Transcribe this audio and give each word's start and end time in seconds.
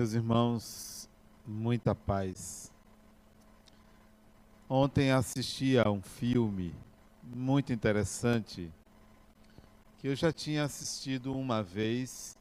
Meus 0.00 0.14
irmãos, 0.14 1.10
muita 1.46 1.94
paz. 1.94 2.72
Ontem 4.66 5.10
assisti 5.10 5.78
a 5.78 5.90
um 5.90 6.00
filme 6.00 6.74
muito 7.22 7.70
interessante 7.70 8.72
que 9.98 10.08
eu 10.08 10.16
já 10.16 10.32
tinha 10.32 10.64
assistido 10.64 11.36
uma 11.36 11.62
vez 11.62 12.34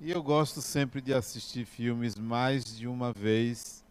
e 0.00 0.12
eu 0.12 0.22
gosto 0.22 0.62
sempre 0.62 1.00
de 1.00 1.12
assistir 1.12 1.64
filmes 1.64 2.14
mais 2.14 2.64
de 2.64 2.86
uma 2.86 3.12
vez, 3.12 3.84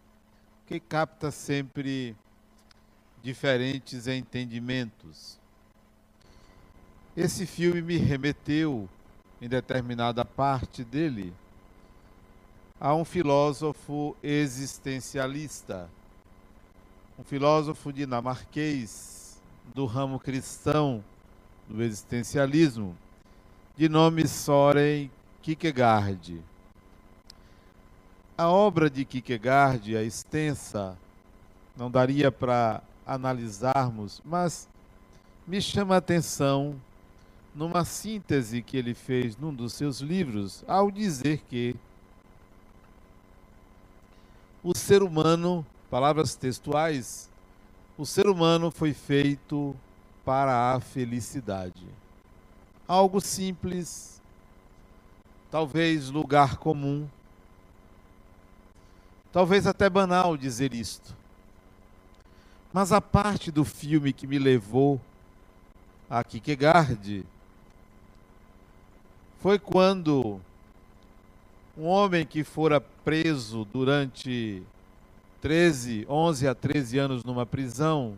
que 0.66 0.80
capta 0.80 1.32
sempre 1.32 2.16
diferentes 3.22 4.08
entendimentos. 4.08 5.38
Esse 7.18 7.46
filme 7.46 7.82
me 7.82 7.98
remeteu, 7.98 8.88
em 9.42 9.50
determinada 9.50 10.24
parte 10.24 10.86
dele, 10.86 11.34
a 12.80 12.96
um 12.96 13.04
filósofo 13.04 14.16
existencialista, 14.24 15.90
um 17.18 17.24
filósofo 17.24 17.92
dinamarquês 17.92 19.42
do 19.76 19.86
ramo 19.86 20.18
cristão 20.18 21.04
do 21.68 21.84
existencialismo, 21.84 22.96
de 23.76 23.90
nome 23.90 24.26
Soren 24.26 25.12
Kierkegaard. 25.42 26.42
A 28.38 28.48
obra 28.48 28.90
de 28.90 29.04
Kierkegaard 29.04 29.94
é 29.94 30.04
extensa, 30.04 30.98
não 31.76 31.92
daria 31.92 32.32
para 32.32 32.82
analisarmos, 33.06 34.22
mas 34.24 34.70
me 35.46 35.62
chama 35.62 35.96
a 35.96 35.98
atenção 35.98 36.80
numa 37.54 37.84
síntese 37.84 38.62
que 38.62 38.78
ele 38.78 38.94
fez 38.94 39.36
num 39.36 39.54
dos 39.54 39.74
seus 39.74 40.00
livros, 40.00 40.64
ao 40.66 40.90
dizer 40.90 41.40
que 41.50 41.76
o 44.64 44.76
ser 44.76 45.02
humano, 45.02 45.66
palavras 45.90 46.36
textuais, 46.36 47.30
o 47.98 48.06
ser 48.06 48.28
humano 48.28 48.72
foi 48.72 48.94
feito 48.94 49.76
para 50.26 50.74
a 50.74 50.80
felicidade. 50.80 51.86
Algo 52.88 53.22
simples, 53.22 54.22
talvez 55.50 56.10
lugar 56.10 56.58
comum, 56.58 57.08
talvez 59.32 59.68
até 59.68 59.90
banal 59.90 60.36
dizer 60.36 60.74
isto. 60.74 61.16
Mas 62.72 62.92
a 62.92 63.02
parte 63.02 63.52
do 63.52 63.66
filme 63.66 64.14
que 64.14 64.28
me 64.28 64.38
levou 64.38 65.02
a 66.10 66.24
Kierkegaard 66.24 67.26
foi 69.40 69.58
quando 69.58 70.42
um 71.80 71.88
homem 71.88 72.26
que 72.26 72.44
fora 72.44 72.82
preso 72.82 73.64
durante 73.64 74.62
13, 75.42 76.06
11 76.10 76.48
a 76.50 76.54
13 76.54 76.98
anos 76.98 77.24
numa 77.24 77.46
prisão, 77.46 78.18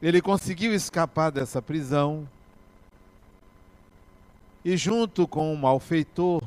ele 0.00 0.22
conseguiu 0.22 0.72
escapar 0.72 1.30
dessa 1.30 1.60
prisão 1.60 2.26
e, 4.64 4.74
junto 4.74 5.28
com 5.28 5.52
um 5.52 5.56
malfeitor, 5.56 6.42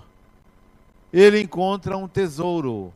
ele 1.14 1.40
encontra 1.40 1.96
um 1.96 2.08
tesouro 2.08 2.92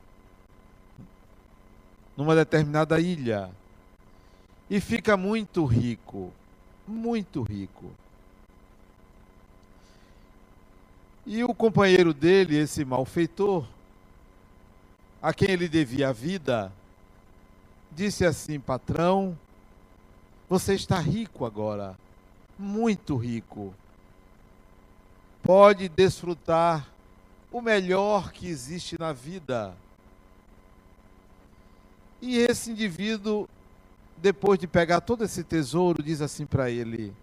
numa 2.18 2.34
determinada 2.34 3.00
ilha 3.00 3.52
e 4.68 4.82
fica 4.82 5.16
muito 5.16 5.66
rico, 5.66 6.34
muito 6.88 7.44
rico. 7.44 7.92
E 11.26 11.44
o 11.44 11.54
companheiro 11.54 12.14
dele, 12.14 12.58
esse 12.58 12.84
malfeitor, 12.84 13.66
a 15.22 15.34
quem 15.34 15.52
ele 15.52 15.70
devia 15.70 16.10
a 16.10 16.14
vida, 16.14 16.72
disse 17.90 18.26
assim: 18.26 18.60
Patrão, 18.60 19.38
você 20.50 20.74
está 20.74 21.00
rico 21.00 21.46
agora, 21.46 21.98
muito 22.60 23.16
rico. 23.16 23.74
Pode 25.42 25.88
desfrutar 25.88 26.90
o 27.52 27.62
melhor 27.62 28.34
que 28.34 28.48
existe 28.48 29.00
na 29.00 29.14
vida. 29.14 29.74
E 32.22 32.38
esse 32.38 32.72
indivíduo, 32.72 33.48
depois 34.18 34.60
de 34.60 34.68
pegar 34.68 35.02
todo 35.02 35.24
esse 35.24 35.44
tesouro, 35.44 36.04
diz 36.04 36.22
assim 36.22 36.46
para 36.46 36.70
ele: 36.70 37.14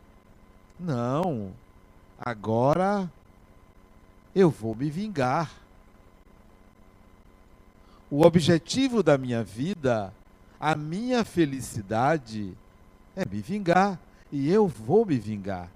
Não, 0.78 1.52
agora 2.18 3.10
eu 4.34 4.50
vou 4.50 4.74
me 4.74 4.90
vingar. 4.90 5.50
O 8.10 8.24
objetivo 8.24 9.02
da 9.02 9.16
minha 9.16 9.42
vida, 9.42 10.12
a 10.58 10.74
minha 10.74 11.24
felicidade, 11.24 12.52
é 13.14 13.24
me 13.24 13.40
vingar. 13.40 13.98
E 14.32 14.50
eu 14.50 14.66
vou 14.66 15.04
me 15.04 15.18
vingar. 15.18 15.68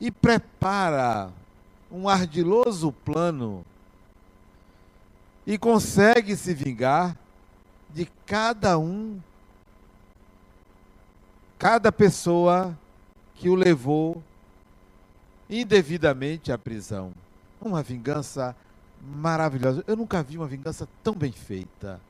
E 0.00 0.10
prepara 0.10 1.30
um 1.90 2.08
ardiloso 2.08 2.92
plano 2.92 3.64
e 5.46 5.58
consegue 5.58 6.36
se 6.36 6.54
vingar 6.54 7.16
de 7.88 8.06
cada 8.24 8.78
um, 8.78 9.20
cada 11.58 11.90
pessoa 11.90 12.78
que 13.34 13.48
o 13.48 13.54
levou 13.54 14.22
indevidamente 15.50 16.52
à 16.52 16.56
prisão. 16.56 17.12
Uma 17.60 17.82
vingança 17.82 18.56
maravilhosa. 19.02 19.84
Eu 19.86 19.96
nunca 19.96 20.22
vi 20.22 20.38
uma 20.38 20.46
vingança 20.46 20.88
tão 21.02 21.14
bem 21.14 21.32
feita. 21.32 22.00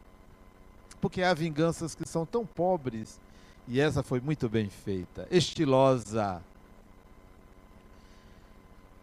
Porque 1.01 1.23
há 1.23 1.33
vinganças 1.33 1.95
que 1.95 2.07
são 2.07 2.27
tão 2.27 2.45
pobres 2.45 3.19
e 3.67 3.81
essa 3.81 4.03
foi 4.03 4.21
muito 4.21 4.49
bem 4.49 4.69
feita, 4.69 5.29
estilosa. 5.31 6.43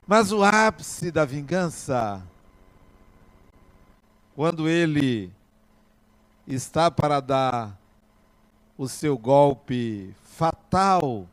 Mas 0.06 0.32
o 0.32 0.44
ápice 0.44 1.10
da 1.10 1.24
vingança, 1.24 2.22
quando 4.36 4.68
ele 4.68 5.32
está 6.46 6.92
para 6.92 7.20
dar 7.22 7.78
o 8.78 8.88
seu 8.88 9.18
golpe 9.18 10.14
fatal 10.24 11.28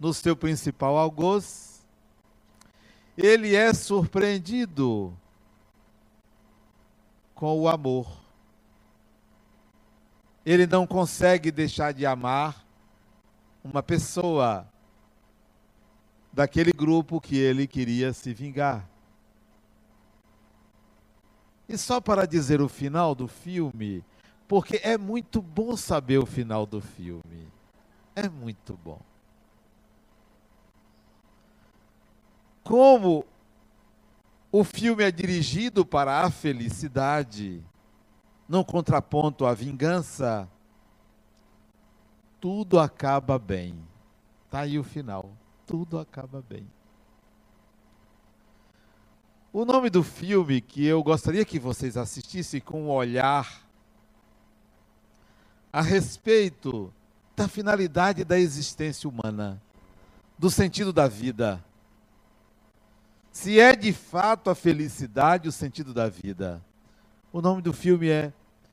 no 0.00 0.12
seu 0.14 0.34
principal 0.34 0.96
algoz, 0.96 1.77
ele 3.20 3.56
é 3.56 3.74
surpreendido 3.74 5.12
com 7.34 7.58
o 7.58 7.68
amor. 7.68 8.06
Ele 10.46 10.68
não 10.68 10.86
consegue 10.86 11.50
deixar 11.50 11.92
de 11.92 12.06
amar 12.06 12.64
uma 13.64 13.82
pessoa 13.82 14.64
daquele 16.32 16.72
grupo 16.72 17.20
que 17.20 17.36
ele 17.36 17.66
queria 17.66 18.12
se 18.12 18.32
vingar. 18.32 18.88
E 21.68 21.76
só 21.76 22.00
para 22.00 22.24
dizer 22.24 22.60
o 22.60 22.68
final 22.68 23.16
do 23.16 23.26
filme, 23.26 24.04
porque 24.46 24.80
é 24.80 24.96
muito 24.96 25.42
bom 25.42 25.76
saber 25.76 26.18
o 26.18 26.24
final 26.24 26.64
do 26.64 26.80
filme. 26.80 27.48
É 28.14 28.28
muito 28.28 28.78
bom. 28.84 29.07
Como 32.68 33.24
o 34.52 34.62
filme 34.62 35.02
é 35.02 35.10
dirigido 35.10 35.86
para 35.86 36.20
a 36.20 36.30
felicidade, 36.30 37.64
no 38.46 38.62
contraponto 38.62 39.46
à 39.46 39.54
vingança, 39.54 40.46
tudo 42.38 42.78
acaba 42.78 43.38
bem. 43.38 43.74
Está 44.44 44.60
aí 44.60 44.78
o 44.78 44.84
final. 44.84 45.32
Tudo 45.66 45.98
acaba 45.98 46.44
bem. 46.46 46.70
O 49.50 49.64
nome 49.64 49.88
do 49.88 50.04
filme 50.04 50.60
que 50.60 50.84
eu 50.84 51.02
gostaria 51.02 51.46
que 51.46 51.58
vocês 51.58 51.96
assistissem 51.96 52.60
com 52.60 52.82
um 52.82 52.90
olhar 52.90 53.66
a 55.72 55.80
respeito 55.80 56.92
da 57.34 57.48
finalidade 57.48 58.24
da 58.24 58.38
existência 58.38 59.08
humana, 59.08 59.58
do 60.38 60.50
sentido 60.50 60.92
da 60.92 61.08
vida 61.08 61.64
se 63.38 63.60
é 63.60 63.76
de 63.76 63.92
fato 63.92 64.50
a 64.50 64.54
felicidade 64.54 65.48
o 65.48 65.52
sentido 65.52 65.94
da 65.94 66.08
vida. 66.08 66.60
O 67.32 67.40
nome 67.40 67.62
do 67.62 67.72
filme 67.72 68.08
é, 68.08 68.32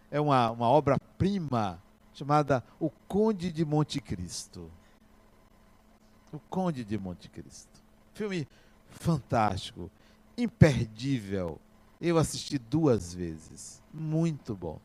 é 0.09 0.19
uma, 0.19 0.49
uma 0.49 0.67
obra-prima 0.67 1.79
chamada 2.11 2.63
O 2.79 2.89
Conde 2.89 3.51
de 3.51 3.63
Monte 3.63 4.01
Cristo. 4.01 4.71
O 6.33 6.39
Conde 6.49 6.83
de 6.83 6.97
Monte 6.97 7.29
Cristo. 7.29 7.79
Filme 8.15 8.47
fantástico, 8.89 9.91
imperdível. 10.35 11.61
Eu 12.01 12.17
assisti 12.17 12.57
duas 12.57 13.13
vezes. 13.13 13.83
Muito 13.93 14.55
bom. 14.55 14.79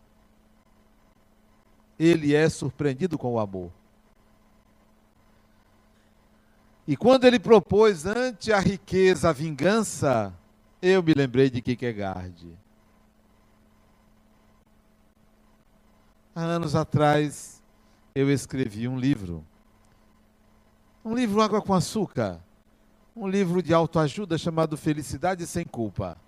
Ele 1.99 2.35
é 2.35 2.51
surpreendido 2.51 3.17
com 3.17 3.33
o 3.33 3.41
amor. 3.41 3.73
E 6.91 6.97
quando 6.97 7.25
ele 7.25 7.39
propôs 7.39 8.05
ante 8.05 8.53
a 8.53 8.59
riqueza 8.59 9.29
a 9.29 9.33
vingança, 9.33 10.37
eu 10.83 11.01
me 11.01 11.15
lembrei 11.15 11.49
de 11.49 11.63
Kierkegaard. 11.63 12.59
Há 16.35 16.41
anos 16.41 16.75
atrás, 16.75 17.63
eu 18.13 18.29
escrevi 18.29 18.89
um 18.89 18.99
livro. 18.99 19.47
Um 21.05 21.15
livro 21.15 21.41
Água 21.41 21.63
com 21.63 21.73
Açúcar. 21.73 22.41
Um 23.15 23.29
livro 23.29 23.63
de 23.63 23.73
autoajuda 23.73 24.37
chamado 24.37 24.77
Felicidade 24.77 25.47
Sem 25.47 25.65
Culpa. 25.65 26.19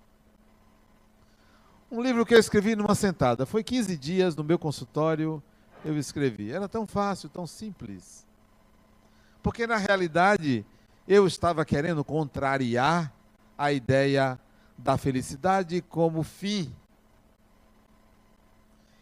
Um 1.91 2.01
livro 2.01 2.25
que 2.25 2.35
eu 2.35 2.39
escrevi 2.39 2.73
numa 2.73 2.95
sentada. 2.95 3.45
Foi 3.45 3.65
15 3.65 3.97
dias 3.97 4.33
no 4.33 4.45
meu 4.45 4.57
consultório, 4.57 5.43
eu 5.83 5.97
escrevi. 5.97 6.53
Era 6.53 6.69
tão 6.69 6.87
fácil, 6.87 7.27
tão 7.27 7.45
simples. 7.45 8.25
Porque 9.43 9.67
na 9.67 9.75
realidade, 9.75 10.65
eu 11.05 11.27
estava 11.27 11.65
querendo 11.65 12.03
contrariar 12.03 13.13
a 13.57 13.73
ideia 13.73 14.39
da 14.77 14.97
felicidade 14.97 15.81
como 15.81 16.23
fim 16.23 16.73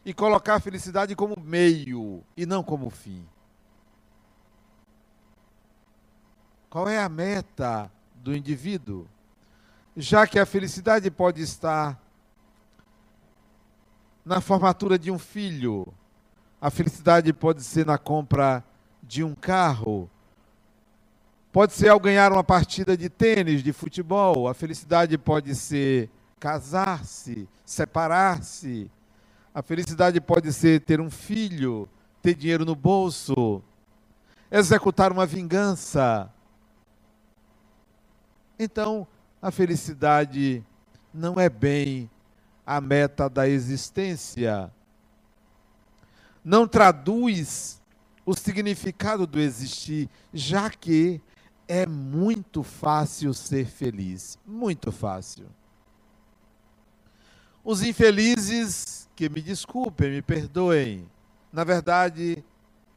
e 0.04 0.14
colocar 0.14 0.56
a 0.56 0.60
felicidade 0.60 1.16
como 1.16 1.40
meio 1.40 2.24
e 2.36 2.46
não 2.46 2.64
como 2.64 2.90
fim. 2.90 3.24
Qual 6.70 6.90
é 6.90 6.98
a 6.98 7.08
meta 7.08 7.92
do 8.16 8.36
indivíduo? 8.36 9.08
Já 9.96 10.26
que 10.26 10.40
a 10.40 10.46
felicidade 10.46 11.12
pode 11.12 11.42
estar 11.42 12.02
na 14.26 14.42
formatura 14.42 14.98
de 14.98 15.12
um 15.12 15.20
filho, 15.20 15.88
a 16.60 16.72
felicidade 16.72 17.32
pode 17.32 17.64
ser 17.64 17.86
na 17.86 17.98
compra 17.98 18.64
de 19.04 19.24
um 19.24 19.36
carro, 19.36 20.10
pode 21.52 21.74
ser 21.74 21.90
ao 21.90 22.00
ganhar 22.00 22.32
uma 22.32 22.44
partida 22.44 22.96
de 22.96 23.10
tênis, 23.10 23.62
de 23.62 23.74
futebol, 23.74 24.48
a 24.48 24.54
felicidade 24.54 25.18
pode 25.18 25.54
ser 25.54 26.10
casar-se, 26.40 27.48
separar-se, 27.66 28.90
a 29.54 29.62
felicidade 29.62 30.22
pode 30.22 30.54
ser 30.54 30.82
ter 30.82 31.02
um 31.02 31.10
filho, 31.10 31.90
ter 32.22 32.36
dinheiro 32.36 32.64
no 32.64 32.76
bolso, 32.76 33.62
executar 34.50 35.12
uma 35.12 35.26
vingança. 35.26 36.32
Então, 38.58 39.06
a 39.42 39.52
felicidade 39.52 40.64
não 41.14 41.40
é 41.40 41.50
bem 41.50 42.10
a 42.66 42.80
meta 42.80 43.30
da 43.30 43.48
existência. 43.50 44.72
Não 46.44 46.68
traduz 46.68 47.82
o 48.26 48.34
significado 48.34 49.28
do 49.28 49.40
existir, 49.40 50.10
já 50.34 50.70
que 50.70 51.22
é 51.72 51.86
muito 51.86 52.64
fácil 52.64 53.34
ser 53.34 53.66
feliz. 53.66 54.38
Muito 54.46 54.92
fácil. 54.92 55.46
Os 57.64 57.82
infelizes 57.82 59.10
que 59.16 59.30
me 59.30 59.42
desculpem, 59.42 60.12
me 60.12 60.22
perdoem. 60.22 61.10
Na 61.50 61.64
verdade, 61.64 62.44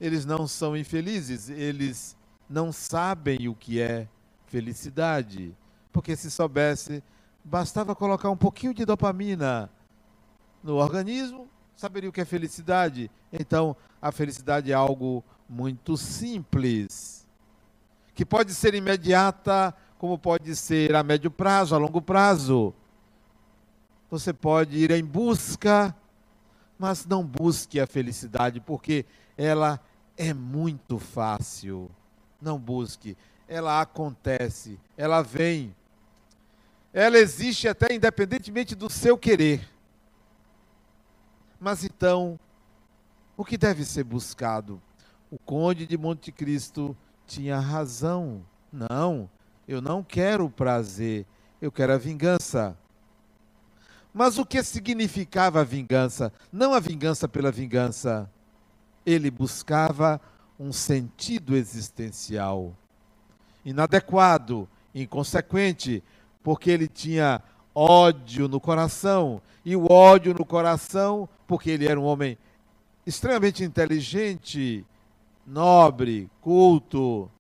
eles 0.00 0.24
não 0.24 0.48
são 0.48 0.76
infelizes, 0.76 1.48
eles 1.48 2.16
não 2.50 2.72
sabem 2.72 3.46
o 3.48 3.54
que 3.54 3.80
é 3.80 4.08
felicidade. 4.46 5.56
Porque 5.92 6.16
se 6.16 6.28
soubesse, 6.28 7.00
bastava 7.44 7.94
colocar 7.94 8.28
um 8.28 8.36
pouquinho 8.36 8.74
de 8.74 8.84
dopamina 8.84 9.70
no 10.64 10.74
organismo, 10.74 11.48
saberia 11.76 12.10
o 12.10 12.12
que 12.12 12.22
é 12.22 12.24
felicidade. 12.24 13.08
Então, 13.32 13.76
a 14.02 14.10
felicidade 14.10 14.72
é 14.72 14.74
algo 14.74 15.22
muito 15.48 15.96
simples, 15.96 17.23
que 18.14 18.24
pode 18.24 18.54
ser 18.54 18.74
imediata, 18.74 19.74
como 19.98 20.18
pode 20.18 20.54
ser 20.54 20.94
a 20.94 21.02
médio 21.02 21.30
prazo, 21.30 21.74
a 21.74 21.78
longo 21.78 22.00
prazo. 22.00 22.74
Você 24.10 24.32
pode 24.32 24.76
ir 24.76 24.90
em 24.90 25.04
busca 25.04 25.94
mas 26.78 27.06
não 27.06 27.24
busque 27.24 27.80
a 27.80 27.86
felicidade, 27.86 28.60
porque 28.60 29.04
ela 29.36 29.80
é 30.16 30.32
muito 30.34 30.98
fácil. 30.98 31.90
Não 32.40 32.58
busque, 32.58 33.16
ela 33.48 33.80
acontece, 33.80 34.78
ela 34.96 35.22
vem. 35.22 35.74
Ela 36.92 37.18
existe 37.18 37.66
até 37.66 37.94
independentemente 37.94 38.74
do 38.74 38.90
seu 38.90 39.16
querer. 39.16 39.68
Mas 41.58 41.84
então, 41.84 42.38
o 43.36 43.44
que 43.44 43.56
deve 43.56 43.84
ser 43.84 44.04
buscado? 44.04 44.80
O 45.30 45.38
conde 45.38 45.86
de 45.86 45.96
Monte 45.96 46.30
Cristo 46.30 46.96
tinha 47.26 47.58
razão. 47.58 48.42
Não, 48.72 49.28
eu 49.66 49.80
não 49.80 50.02
quero 50.02 50.46
o 50.46 50.50
prazer, 50.50 51.26
eu 51.60 51.70
quero 51.70 51.92
a 51.92 51.98
vingança. 51.98 52.76
Mas 54.12 54.38
o 54.38 54.46
que 54.46 54.62
significava 54.62 55.60
a 55.60 55.64
vingança? 55.64 56.32
Não 56.52 56.72
a 56.72 56.80
vingança 56.80 57.26
pela 57.26 57.50
vingança. 57.50 58.30
Ele 59.04 59.30
buscava 59.30 60.20
um 60.58 60.72
sentido 60.72 61.56
existencial 61.56 62.76
inadequado, 63.64 64.68
inconsequente, 64.94 66.02
porque 66.42 66.70
ele 66.70 66.86
tinha 66.86 67.42
ódio 67.74 68.46
no 68.46 68.60
coração. 68.60 69.40
E 69.64 69.74
o 69.74 69.90
ódio 69.90 70.34
no 70.34 70.44
coração, 70.44 71.28
porque 71.46 71.70
ele 71.70 71.88
era 71.88 71.98
um 71.98 72.04
homem 72.04 72.38
extremamente 73.06 73.64
inteligente, 73.64 74.84
nobre, 75.46 76.30
culto, 76.40 77.30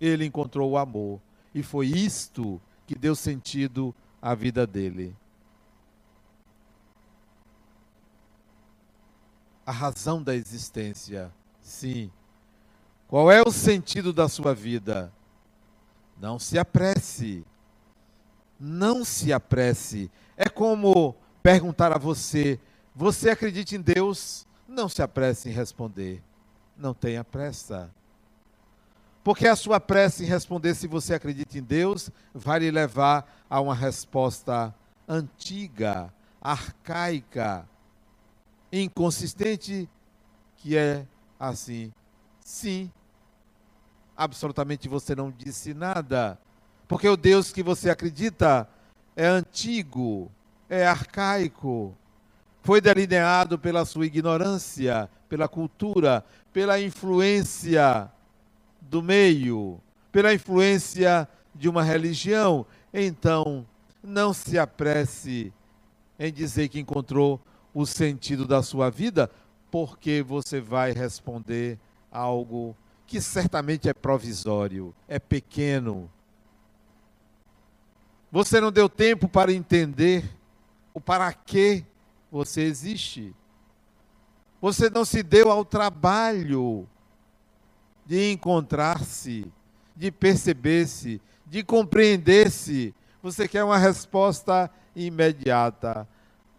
ele 0.00 0.24
encontrou 0.24 0.70
o 0.70 0.78
amor. 0.78 1.20
E 1.54 1.62
foi 1.62 1.86
isto 1.86 2.60
que 2.86 2.94
deu 2.94 3.14
sentido 3.14 3.94
à 4.20 4.34
vida 4.34 4.66
dele. 4.66 5.16
a 9.70 9.72
razão 9.72 10.20
da 10.20 10.34
existência. 10.34 11.32
Sim. 11.62 12.10
Qual 13.06 13.30
é 13.30 13.40
o 13.40 13.52
sentido 13.52 14.12
da 14.12 14.28
sua 14.28 14.52
vida? 14.52 15.12
Não 16.20 16.40
se 16.40 16.58
apresse. 16.58 17.44
Não 18.58 19.04
se 19.04 19.32
apresse. 19.32 20.10
É 20.36 20.48
como 20.48 21.14
perguntar 21.40 21.92
a 21.92 21.98
você: 21.98 22.58
você 22.94 23.30
acredita 23.30 23.76
em 23.76 23.80
Deus? 23.80 24.44
Não 24.66 24.88
se 24.88 25.02
apresse 25.02 25.48
em 25.48 25.52
responder. 25.52 26.20
Não 26.80 26.94
tenha 26.94 27.22
pressa. 27.22 27.90
Porque 29.22 29.46
a 29.46 29.54
sua 29.54 29.78
pressa 29.78 30.22
em 30.22 30.26
responder 30.26 30.74
se 30.74 30.86
você 30.86 31.12
acredita 31.12 31.58
em 31.58 31.62
Deus 31.62 32.10
vai 32.32 32.60
lhe 32.60 32.70
levar 32.70 33.44
a 33.50 33.60
uma 33.60 33.74
resposta 33.74 34.74
antiga, 35.06 36.10
arcaica, 36.40 37.68
inconsistente 38.72 39.86
que 40.56 40.74
é 40.74 41.06
assim. 41.38 41.92
Sim. 42.42 42.90
Absolutamente 44.16 44.88
você 44.88 45.14
não 45.14 45.30
disse 45.30 45.74
nada. 45.74 46.38
Porque 46.88 47.08
o 47.08 47.16
Deus 47.16 47.52
que 47.52 47.62
você 47.62 47.90
acredita 47.90 48.66
é 49.14 49.26
antigo, 49.26 50.32
é 50.68 50.86
arcaico, 50.86 51.94
foi 52.62 52.80
delineado 52.80 53.58
pela 53.58 53.84
sua 53.84 54.06
ignorância, 54.06 55.08
pela 55.28 55.48
cultura, 55.48 56.24
pela 56.52 56.80
influência 56.80 58.10
do 58.80 59.02
meio, 59.02 59.80
pela 60.10 60.34
influência 60.34 61.28
de 61.54 61.68
uma 61.68 61.82
religião. 61.82 62.66
Então, 62.92 63.66
não 64.02 64.32
se 64.32 64.58
apresse 64.58 65.52
em 66.18 66.32
dizer 66.32 66.68
que 66.68 66.80
encontrou 66.80 67.40
o 67.72 67.86
sentido 67.86 68.46
da 68.46 68.62
sua 68.62 68.90
vida, 68.90 69.30
porque 69.70 70.22
você 70.22 70.60
vai 70.60 70.92
responder 70.92 71.78
algo 72.10 72.76
que 73.06 73.20
certamente 73.20 73.88
é 73.88 73.94
provisório, 73.94 74.94
é 75.08 75.18
pequeno. 75.18 76.10
Você 78.30 78.60
não 78.60 78.70
deu 78.70 78.88
tempo 78.88 79.28
para 79.28 79.52
entender 79.52 80.24
o 80.94 81.00
para 81.00 81.32
que 81.32 81.84
você 82.30 82.62
existe. 82.62 83.34
Você 84.60 84.90
não 84.90 85.04
se 85.04 85.22
deu 85.22 85.50
ao 85.50 85.64
trabalho 85.64 86.88
de 88.04 88.32
encontrar-se, 88.32 89.50
de 89.96 90.10
perceber-se, 90.10 91.20
de 91.46 91.62
compreender-se. 91.62 92.94
Você 93.22 93.48
quer 93.48 93.64
uma 93.64 93.78
resposta 93.78 94.70
imediata 94.94 96.06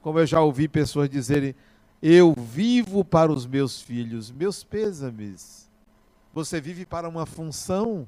como 0.01 0.19
eu 0.19 0.25
já 0.25 0.41
ouvi 0.41 0.67
pessoas 0.67 1.09
dizerem, 1.09 1.55
eu 2.01 2.33
vivo 2.33 3.05
para 3.05 3.31
os 3.31 3.45
meus 3.45 3.81
filhos, 3.81 4.31
meus 4.31 4.63
pêsames. 4.63 5.69
Você 6.33 6.59
vive 6.59 6.85
para 6.85 7.07
uma 7.07 7.25
função. 7.25 8.07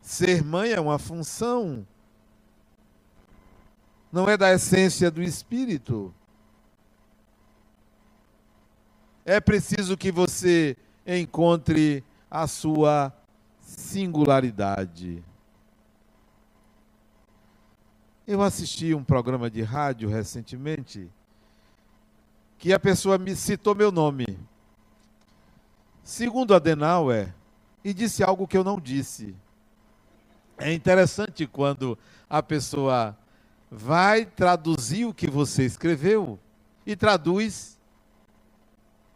Ser 0.00 0.42
mãe 0.42 0.72
é 0.72 0.80
uma 0.80 0.98
função. 0.98 1.86
Não 4.10 4.28
é 4.28 4.36
da 4.36 4.52
essência 4.52 5.10
do 5.10 5.22
espírito. 5.22 6.14
É 9.24 9.40
preciso 9.40 9.96
que 9.96 10.10
você 10.10 10.76
encontre 11.06 12.04
a 12.30 12.46
sua 12.46 13.12
singularidade. 13.60 15.22
Eu 18.26 18.42
assisti 18.42 18.94
um 18.94 19.04
programa 19.04 19.50
de 19.50 19.62
rádio 19.62 20.08
recentemente 20.08 21.10
que 22.58 22.72
a 22.72 22.78
pessoa 22.78 23.18
me 23.18 23.34
citou 23.34 23.74
meu 23.74 23.90
nome. 23.92 24.26
Segundo 26.02 26.54
Adenauer, 26.54 27.34
e 27.84 27.92
disse 27.92 28.22
algo 28.22 28.46
que 28.46 28.56
eu 28.56 28.64
não 28.64 28.80
disse. 28.80 29.34
É 30.58 30.72
interessante 30.72 31.46
quando 31.46 31.98
a 32.28 32.42
pessoa 32.42 33.16
vai 33.70 34.24
traduzir 34.24 35.06
o 35.06 35.14
que 35.14 35.28
você 35.28 35.64
escreveu 35.64 36.38
e 36.86 36.94
traduz 36.94 37.78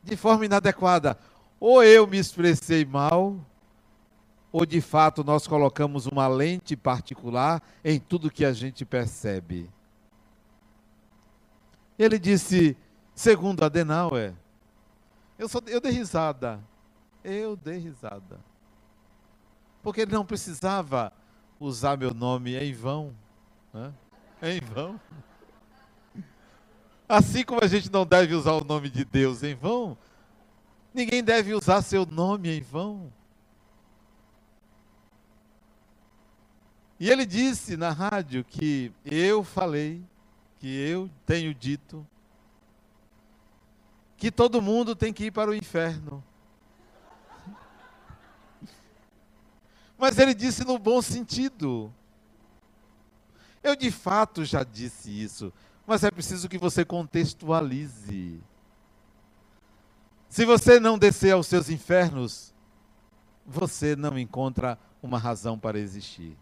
de 0.06 0.16
forma 0.16 0.46
inadequada. 0.46 1.18
Ou 1.58 1.82
eu 1.82 2.06
me 2.06 2.18
expressei 2.18 2.84
mal, 2.84 3.36
ou 4.52 4.64
de 4.64 4.80
fato 4.80 5.25
nós 5.25 5.46
colocamos 5.46 6.06
uma 6.06 6.28
lente 6.28 6.76
particular 6.76 7.62
em 7.84 7.98
tudo 7.98 8.30
que 8.30 8.44
a 8.44 8.52
gente 8.52 8.84
percebe. 8.84 9.70
Ele 11.98 12.18
disse, 12.18 12.76
segundo 13.14 13.64
Adenauer, 13.64 14.34
eu, 15.38 15.48
só, 15.48 15.60
eu 15.66 15.80
dei 15.80 15.92
risada. 15.92 16.60
Eu 17.25 17.56
dei 17.56 17.78
risada. 17.78 18.38
Porque 19.82 20.02
ele 20.02 20.12
não 20.12 20.25
precisava 20.25 21.12
usar 21.58 21.96
meu 21.96 22.14
nome 22.14 22.54
em 22.56 22.72
vão. 22.72 23.14
Né? 23.72 23.92
Em 24.42 24.60
vão. 24.60 25.00
Assim 27.08 27.44
como 27.44 27.62
a 27.62 27.68
gente 27.68 27.90
não 27.90 28.04
deve 28.04 28.34
usar 28.34 28.52
o 28.52 28.64
nome 28.64 28.90
de 28.90 29.04
Deus 29.04 29.44
em 29.44 29.54
vão, 29.54 29.96
ninguém 30.92 31.22
deve 31.22 31.54
usar 31.54 31.80
seu 31.82 32.04
nome 32.04 32.50
em 32.50 32.60
vão. 32.60 33.12
E 36.98 37.08
ele 37.08 37.25
disse 37.25 37.76
na 37.76 37.90
rádio 37.90 38.42
que 38.42 38.92
eu 39.04 39.44
falei, 39.44 40.02
que 40.58 40.66
eu 40.66 41.08
tenho 41.25 41.54
dito, 41.54 42.04
que 44.16 44.32
todo 44.32 44.62
mundo 44.62 44.96
tem 44.96 45.12
que 45.12 45.26
ir 45.26 45.30
para 45.30 45.50
o 45.50 45.54
inferno. 45.54 46.25
Mas 49.96 50.18
ele 50.18 50.34
disse 50.34 50.64
no 50.64 50.78
bom 50.78 51.00
sentido. 51.00 51.92
Eu 53.62 53.76
de 53.76 53.90
fato 53.90 54.44
já 54.44 54.64
disse 54.64 55.10
isso, 55.10 55.52
mas 55.87 56.05
é 56.05 56.11
preciso 56.11 56.49
que 56.49 56.59
você 56.59 56.85
contextualize. 56.85 58.40
Se 60.28 60.45
você 60.45 60.81
não 60.81 60.99
descer 60.99 61.33
aos 61.33 61.47
seus 61.47 61.71
infernos, 61.71 62.52
você 63.47 63.95
não 63.95 64.19
encontra 64.19 64.78
uma 65.02 65.19
razão 65.19 65.59
para 65.59 65.78
existir. 65.78 66.37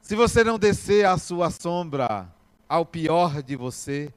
Se 0.00 0.14
você 0.14 0.44
não 0.44 0.58
descer 0.58 1.06
à 1.06 1.18
sua 1.18 1.50
sombra, 1.50 2.32
ao 2.68 2.86
pior 2.86 3.42
de 3.42 3.56
você, 3.56 4.12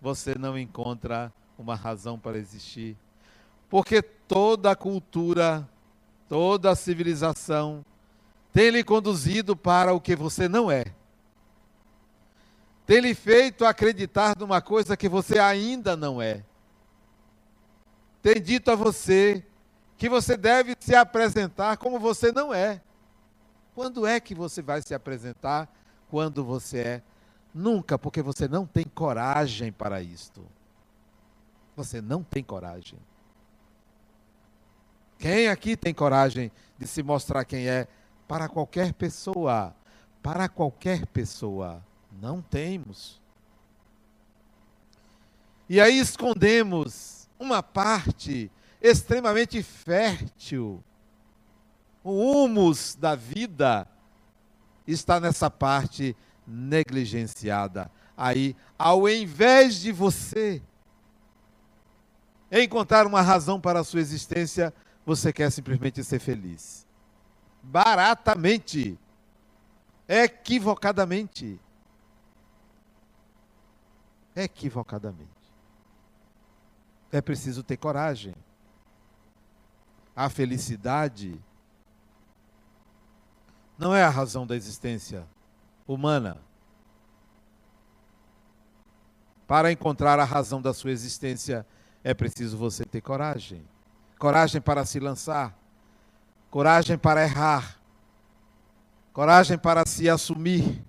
você 0.00 0.34
não 0.34 0.58
encontra 0.58 1.32
uma 1.56 1.74
razão 1.74 2.18
para 2.18 2.38
existir. 2.38 2.96
Porque 3.68 4.02
toda 4.02 4.74
cultura 4.74 5.68
toda 6.30 6.76
civilização 6.76 7.84
tem 8.52 8.70
lhe 8.70 8.84
conduzido 8.84 9.56
para 9.56 9.92
o 9.92 10.00
que 10.00 10.14
você 10.14 10.48
não 10.48 10.70
é. 10.70 10.84
Tem 12.90 12.98
lhe 12.98 13.14
feito 13.14 13.64
acreditar 13.64 14.36
numa 14.36 14.60
coisa 14.60 14.96
que 14.96 15.08
você 15.08 15.38
ainda 15.38 15.96
não 15.96 16.20
é. 16.20 16.42
Tem 18.20 18.42
dito 18.42 18.68
a 18.68 18.74
você 18.74 19.46
que 19.96 20.08
você 20.08 20.36
deve 20.36 20.74
se 20.80 20.96
apresentar 20.96 21.76
como 21.76 22.00
você 22.00 22.32
não 22.32 22.52
é. 22.52 22.82
Quando 23.76 24.04
é 24.04 24.18
que 24.18 24.34
você 24.34 24.60
vai 24.60 24.82
se 24.82 24.92
apresentar 24.92 25.72
quando 26.08 26.44
você 26.44 26.78
é? 26.80 27.02
Nunca, 27.54 27.96
porque 27.96 28.22
você 28.22 28.48
não 28.48 28.66
tem 28.66 28.82
coragem 28.82 29.70
para 29.70 30.02
isto. 30.02 30.44
Você 31.76 32.00
não 32.00 32.24
tem 32.24 32.42
coragem. 32.42 32.98
Quem 35.16 35.46
aqui 35.46 35.76
tem 35.76 35.94
coragem 35.94 36.50
de 36.76 36.88
se 36.88 37.04
mostrar 37.04 37.44
quem 37.44 37.68
é 37.68 37.86
para 38.26 38.48
qualquer 38.48 38.92
pessoa? 38.92 39.76
Para 40.20 40.48
qualquer 40.48 41.06
pessoa. 41.06 41.88
Não 42.12 42.40
temos. 42.40 43.20
E 45.68 45.80
aí 45.80 45.98
escondemos 45.98 47.28
uma 47.38 47.62
parte 47.62 48.50
extremamente 48.82 49.62
fértil. 49.62 50.82
O 52.02 52.44
humus 52.44 52.96
da 52.96 53.14
vida 53.14 53.86
está 54.86 55.20
nessa 55.20 55.50
parte 55.50 56.16
negligenciada. 56.46 57.90
Aí, 58.16 58.56
ao 58.78 59.08
invés 59.08 59.76
de 59.76 59.92
você 59.92 60.60
encontrar 62.50 63.06
uma 63.06 63.22
razão 63.22 63.60
para 63.60 63.80
a 63.80 63.84
sua 63.84 64.00
existência, 64.00 64.74
você 65.06 65.32
quer 65.32 65.50
simplesmente 65.50 66.02
ser 66.02 66.18
feliz. 66.18 66.86
Baratamente. 67.62 68.98
Equivocadamente. 70.08 71.60
Equivocadamente. 74.34 75.28
É 77.10 77.20
preciso 77.20 77.62
ter 77.62 77.76
coragem. 77.76 78.34
A 80.14 80.28
felicidade 80.28 81.40
não 83.78 83.94
é 83.94 84.02
a 84.04 84.10
razão 84.10 84.46
da 84.46 84.54
existência 84.54 85.26
humana. 85.86 86.38
Para 89.46 89.72
encontrar 89.72 90.18
a 90.20 90.24
razão 90.24 90.62
da 90.62 90.72
sua 90.72 90.92
existência, 90.92 91.66
é 92.04 92.14
preciso 92.14 92.56
você 92.56 92.84
ter 92.84 93.00
coragem 93.00 93.66
coragem 94.20 94.60
para 94.60 94.84
se 94.84 95.00
lançar, 95.00 95.58
coragem 96.50 96.98
para 96.98 97.24
errar, 97.24 97.80
coragem 99.14 99.56
para 99.56 99.82
se 99.86 100.10
assumir. 100.10 100.84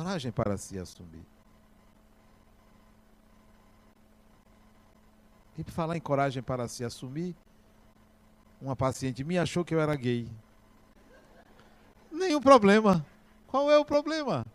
Coragem 0.00 0.32
para 0.32 0.56
se 0.56 0.78
assumir. 0.78 1.26
E 5.58 5.62
para 5.62 5.74
falar 5.74 5.94
em 5.94 6.00
coragem 6.00 6.42
para 6.42 6.66
se 6.68 6.82
assumir, 6.82 7.36
uma 8.62 8.74
paciente 8.74 9.22
me 9.22 9.38
achou 9.38 9.62
que 9.62 9.74
eu 9.74 9.80
era 9.80 9.94
gay. 9.94 10.26
Nenhum 12.10 12.40
problema. 12.40 13.04
Qual 13.46 13.70
é 13.70 13.76
o 13.76 13.84
problema? 13.84 14.46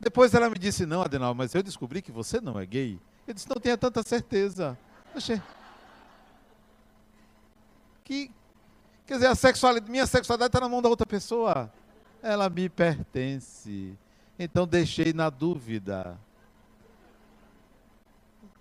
Depois 0.00 0.34
ela 0.34 0.50
me 0.50 0.58
disse: 0.58 0.84
Não, 0.84 1.02
Adenal, 1.02 1.32
mas 1.32 1.54
eu 1.54 1.62
descobri 1.62 2.02
que 2.02 2.10
você 2.10 2.40
não 2.40 2.58
é 2.58 2.66
gay. 2.66 3.00
Eu 3.24 3.32
disse, 3.32 3.48
não 3.48 3.60
tenha 3.60 3.78
tanta 3.78 4.02
certeza. 4.02 4.76
Oxê. 5.14 5.40
Que, 8.02 8.32
quer 9.06 9.14
dizer, 9.14 9.28
a 9.28 9.36
sexualidade, 9.36 9.88
minha 9.88 10.08
sexualidade 10.08 10.48
está 10.48 10.58
na 10.58 10.68
mão 10.68 10.82
da 10.82 10.88
outra 10.88 11.06
pessoa. 11.06 11.72
Ela 12.22 12.50
me 12.50 12.68
pertence. 12.68 13.96
Então 14.38 14.66
deixei 14.66 15.12
na 15.12 15.30
dúvida. 15.30 16.18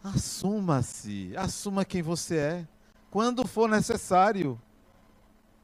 Assuma-se, 0.03 1.33
assuma 1.35 1.83
quem 1.83 2.01
você 2.01 2.37
é, 2.37 2.67
quando 3.11 3.45
for 3.45 3.69
necessário. 3.69 4.59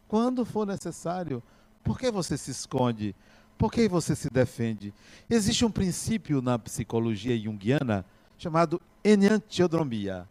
Quando 0.08 0.46
for 0.46 0.68
necessário. 0.68 1.42
Por 1.84 1.98
que 1.98 2.12
você 2.12 2.38
se 2.38 2.52
esconde? 2.52 3.16
Por 3.58 3.72
que 3.72 3.88
você 3.88 4.14
se 4.16 4.30
defende? 4.30 4.94
Existe 5.30 5.64
um 5.64 5.72
princípio 5.72 6.42
na 6.42 6.60
psicologia 6.60 7.38
junguiana 7.38 8.06
chamado 8.38 8.82
enantiodromia. 9.04 10.28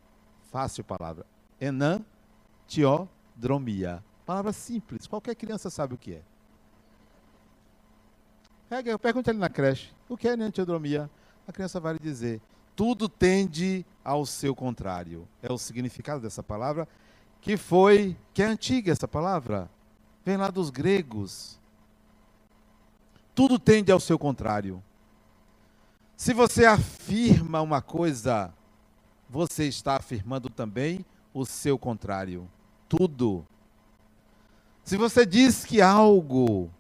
Fácil 0.50 0.85
palavra. 0.85 1.25
Enantiodromia. 1.61 4.04
Palavra 4.26 4.52
simples, 4.52 5.06
qualquer 5.06 5.35
criança 5.35 5.71
sabe 5.71 5.94
o 5.94 5.99
que 5.99 6.14
é. 6.14 6.23
Pergunte 9.00 9.30
ali 9.30 9.38
na 9.38 9.49
creche, 9.49 9.92
o 10.09 10.16
que 10.16 10.28
é 10.28 10.33
enantiodromia? 10.33 11.11
A 11.47 11.52
criança 11.52 11.78
vai 11.78 11.99
dizer, 11.99 12.40
tudo 12.75 13.09
tende 13.09 13.85
ao 14.02 14.26
seu 14.26 14.54
contrário. 14.54 15.28
É 15.42 15.52
o 15.52 15.59
significado 15.59 16.21
dessa 16.21 16.42
palavra, 16.42 16.88
que 17.40 17.56
foi, 17.56 18.16
que 18.33 18.42
é 18.42 18.47
antiga 18.47 18.90
essa 18.90 19.06
palavra, 19.06 19.71
vem 20.25 20.37
lá 20.37 20.50
dos 20.50 20.71
gregos. 20.71 21.61
Tudo 23.35 23.59
tende 23.59 23.92
ao 23.92 24.00
seu 24.00 24.18
contrário. 24.18 24.83
Se 26.16 26.33
você 26.33 26.64
afirma 26.64 27.61
uma 27.61 27.83
coisa, 27.83 28.52
você 29.28 29.66
está 29.66 29.97
afirmando 29.97 30.49
também 30.49 31.04
o 31.33 31.44
seu 31.44 31.78
contrário. 31.78 32.49
Tudo. 32.88 33.47
Se 34.85 34.97
você 34.97 35.26
diz 35.26 35.64
que 35.64 35.83
algo 35.83 36.71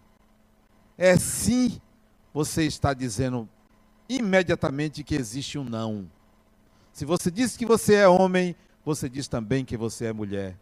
é 0.96 1.16
sim, 1.16 1.80
você 2.32 2.64
está 2.64 2.94
dizendo 2.94 3.48
imediatamente 4.08 5.02
que 5.02 5.14
existe 5.14 5.58
um 5.58 5.64
não. 5.64 6.10
Se 6.92 7.04
você 7.04 7.30
diz 7.30 7.56
que 7.56 7.66
você 7.66 7.94
é 7.94 8.08
homem, 8.08 8.54
você 8.84 9.08
diz 9.08 9.26
também 9.26 9.64
que 9.64 9.76
você 9.76 10.06
é 10.06 10.12
mulher. 10.12 10.56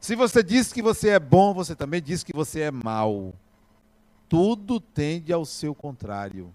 Se 0.00 0.14
você 0.14 0.42
diz 0.42 0.72
que 0.72 0.82
você 0.82 1.10
é 1.10 1.18
bom, 1.18 1.54
você 1.54 1.74
também 1.74 2.02
diz 2.02 2.22
que 2.22 2.32
você 2.32 2.60
é 2.60 2.70
mau. 2.70 3.34
Tudo 4.28 4.78
tende 4.78 5.32
ao 5.32 5.44
seu 5.44 5.74
contrário. 5.74 6.54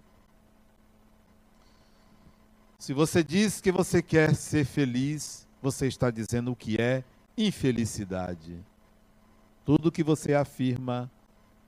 Se 2.78 2.94
você 2.94 3.24
diz 3.24 3.60
que 3.60 3.72
você 3.72 4.02
quer 4.02 4.36
ser 4.36 4.66
feliz, 4.66 5.48
você 5.62 5.88
está 5.88 6.12
dizendo 6.12 6.52
o 6.52 6.56
que 6.56 6.80
é 6.80 7.04
infelicidade. 7.38 8.60
Tudo 9.66 9.92
que 9.92 10.04
você 10.04 10.34
afirma, 10.34 11.10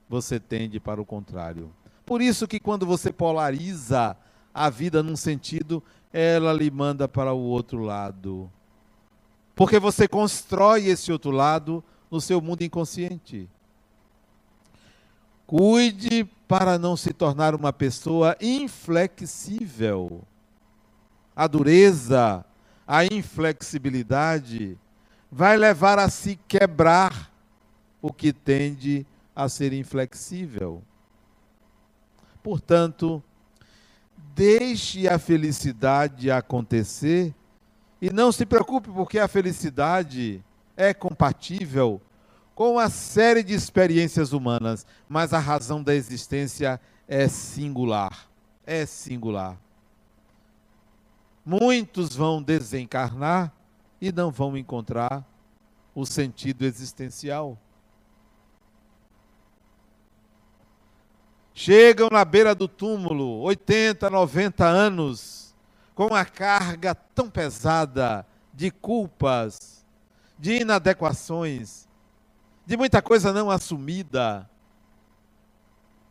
você 0.10 0.40
tende 0.40 0.80
para 0.80 1.02
o 1.02 1.06
contrário. 1.06 1.72
Por 2.06 2.22
isso 2.22 2.48
que 2.48 2.60
quando 2.60 2.86
você 2.86 3.12
polariza 3.12 4.16
a 4.54 4.70
vida 4.70 5.02
num 5.02 5.16
sentido, 5.16 5.84
ela 6.14 6.54
lhe 6.54 6.70
manda 6.72 7.08
para 7.08 7.34
o 7.34 7.40
outro 7.40 7.80
lado. 7.80 8.50
Porque 9.56 9.80
você 9.80 10.08
constrói 10.08 10.86
esse 10.86 11.12
outro 11.12 11.32
lado 11.32 11.84
no 12.12 12.22
seu 12.22 12.40
mundo 12.40 12.62
inconsciente. 12.62 13.50
Cuide 15.48 16.26
para 16.48 16.78
não 16.78 16.96
se 16.96 17.14
tornar 17.14 17.56
uma 17.56 17.74
pessoa 17.74 18.36
inflexível. 18.40 20.22
A 21.36 21.48
dureza, 21.48 22.46
a 22.88 23.06
inflexibilidade 23.06 24.78
vai 25.32 25.58
levar 25.58 26.00
a 26.00 26.10
se 26.10 26.40
quebrar 26.48 27.32
o 28.02 28.14
que 28.14 28.32
tende 28.32 29.06
a 29.36 29.50
ser 29.50 29.74
inflexível. 29.74 30.82
Portanto, 32.42 33.24
deixe 34.34 35.08
a 35.08 35.20
felicidade 35.20 36.32
acontecer 36.32 37.34
e 38.02 38.10
não 38.12 38.32
se 38.32 38.46
preocupe, 38.46 38.90
porque 38.90 39.20
a 39.20 39.28
felicidade 39.28 40.44
é 40.78 40.94
compatível 40.94 42.02
com 42.54 42.74
uma 42.74 42.90
série 42.90 43.44
de 43.44 43.54
experiências 43.54 44.32
humanas, 44.32 44.86
mas 45.10 45.34
a 45.34 45.40
razão 45.40 45.84
da 45.84 45.94
existência 45.94 46.80
é 47.08 47.28
singular. 47.28 48.30
É 48.66 48.86
singular. 48.86 49.60
Muitos 51.46 52.16
vão 52.16 52.42
desencarnar 52.42 53.54
e 54.00 54.12
não 54.12 54.32
vão 54.32 54.58
encontrar 54.58 55.24
o 55.94 56.06
sentido 56.06 56.64
existencial. 56.64 57.58
Chegam 61.58 62.10
na 62.12 62.26
beira 62.26 62.54
do 62.54 62.68
túmulo, 62.68 63.40
80, 63.40 64.10
90 64.10 64.66
anos, 64.66 65.56
com 65.96 66.14
a 66.14 66.26
carga 66.26 66.94
tão 66.94 67.30
pesada 67.30 68.28
de 68.54 68.70
culpas, 68.70 69.86
de 70.38 70.58
inadequações, 70.58 71.88
de 72.66 72.76
muita 72.76 73.02
coisa 73.02 73.32
não 73.32 73.50
assumida, 73.50 74.50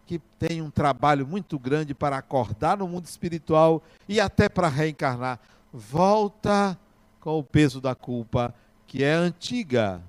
que 0.06 0.18
tem 0.38 0.62
um 0.62 0.70
trabalho 0.70 1.26
muito 1.26 1.58
grande 1.58 1.94
para 1.94 2.16
acordar 2.16 2.78
no 2.78 2.88
mundo 2.88 3.04
espiritual 3.04 3.82
e 4.08 4.18
até 4.18 4.48
para 4.48 4.68
reencarnar. 4.68 5.38
Volta 5.70 6.78
com 7.20 7.38
o 7.38 7.44
peso 7.44 7.82
da 7.82 7.94
culpa, 7.94 8.54
que 8.86 9.04
é 9.04 9.12
antiga. 9.12 10.02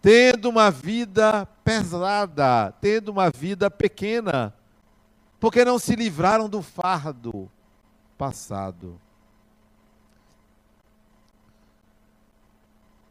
Tendo 0.00 0.48
uma 0.48 0.70
vida 0.70 1.46
pesada, 1.64 2.72
tendo 2.80 3.10
uma 3.10 3.30
vida 3.30 3.70
pequena, 3.70 4.54
porque 5.40 5.64
não 5.64 5.78
se 5.78 5.94
livraram 5.96 6.48
do 6.48 6.62
fardo 6.62 7.50
passado. 8.16 9.00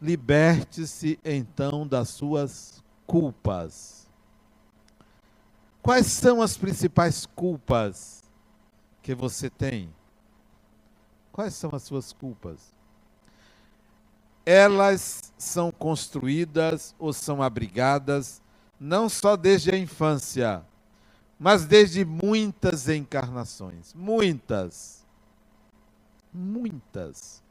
Liberte-se 0.01 1.19
então 1.25 1.87
das 1.87 2.09
suas 2.09 2.83
culpas. 3.05 4.07
Quais 5.81 6.07
são 6.07 6.41
as 6.41 6.57
principais 6.57 7.25
culpas 7.25 8.23
que 9.01 9.15
você 9.15 9.49
tem? 9.49 9.89
Quais 11.31 11.55
são 11.55 11.71
as 11.73 11.83
suas 11.83 12.11
culpas? 12.11 12.76
Elas 14.49 15.33
são 15.37 15.71
construídas 15.71 16.95
ou 16.97 17.11
são 17.11 17.43
abrigadas 17.43 18.41
não 18.79 19.09
só 19.09 19.35
desde 19.35 19.71
a 19.71 19.77
infância, 19.77 20.63
mas 21.37 21.65
desde 21.65 22.05
muitas 22.05 22.87
encarnações 22.87 23.93
muitas 23.93 25.05
muitas. 26.33 27.43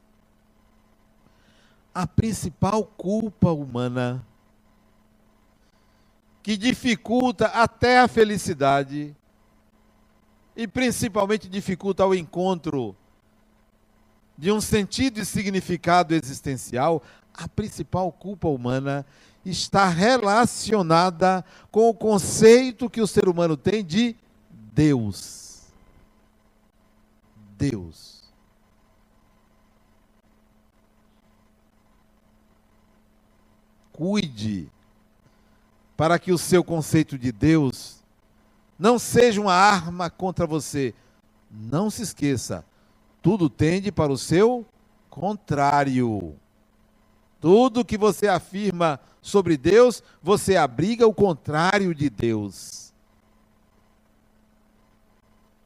A 1.93 2.07
principal 2.07 2.83
culpa 2.83 3.51
humana 3.51 4.25
que 6.41 6.57
dificulta 6.57 7.45
até 7.47 7.99
a 7.99 8.07
felicidade 8.07 9.15
e 10.55 10.67
principalmente 10.67 11.47
dificulta 11.47 12.05
o 12.07 12.15
encontro 12.15 12.95
de 14.37 14.51
um 14.51 14.61
sentido 14.61 15.19
e 15.19 15.25
significado 15.25 16.13
existencial, 16.13 17.01
a 17.33 17.47
principal 17.47 18.11
culpa 18.11 18.47
humana 18.47 19.05
está 19.45 19.87
relacionada 19.87 21.43
com 21.71 21.89
o 21.89 21.93
conceito 21.93 22.89
que 22.89 23.01
o 23.01 23.07
ser 23.07 23.27
humano 23.27 23.55
tem 23.55 23.83
de 23.83 24.15
Deus. 24.73 25.61
Deus. 27.57 28.17
cuide 33.97 34.71
para 35.97 36.19
que 36.19 36.31
o 36.31 36.37
seu 36.37 36.63
conceito 36.63 37.17
de 37.17 37.31
Deus 37.31 37.97
não 38.77 38.99
seja 38.99 39.41
uma 39.41 39.55
arma 39.55 40.07
contra 40.07 40.45
você. 40.45 40.93
Não 41.49 41.89
se 41.89 42.03
esqueça, 42.03 42.63
tudo 43.21 43.49
tende 43.49 43.91
para 43.91 44.11
o 44.11 44.17
seu 44.17 44.65
contrário. 45.09 46.35
Tudo 47.39 47.85
que 47.85 47.97
você 47.97 48.27
afirma 48.27 48.99
sobre 49.21 49.57
Deus, 49.57 50.01
você 50.21 50.55
abriga 50.55 51.07
o 51.07 51.13
contrário 51.13 51.93
de 51.93 52.09
Deus. 52.09 52.93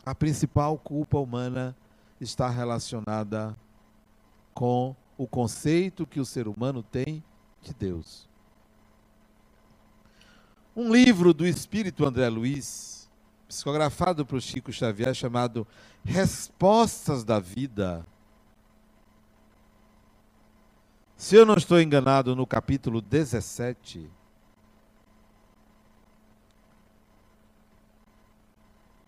A 0.06 0.16
principal 0.16 0.78
culpa 0.78 1.20
humana 1.20 1.76
está 2.20 2.50
relacionada 2.50 3.56
com 4.54 4.96
o 5.18 5.28
conceito 5.28 6.08
que 6.08 6.20
o 6.20 6.26
ser 6.26 6.48
humano 6.48 6.82
tem 6.82 7.24
de 7.62 7.74
Deus. 7.74 8.28
Um 10.76 10.92
livro 10.92 11.34
do 11.34 11.46
espírito 11.46 12.06
André 12.06 12.30
Luiz, 12.30 13.01
psicografado 13.52 14.26
por 14.26 14.42
Chico 14.42 14.72
Xavier, 14.72 15.14
chamado 15.14 15.68
Respostas 16.06 17.26
da 17.26 17.38
Vida. 17.38 18.06
Se 21.18 21.36
eu 21.36 21.46
não 21.46 21.56
estou 21.56 21.80
enganado, 21.80 22.34
no 22.34 22.48
capítulo 22.48 23.02
17, 23.02 24.10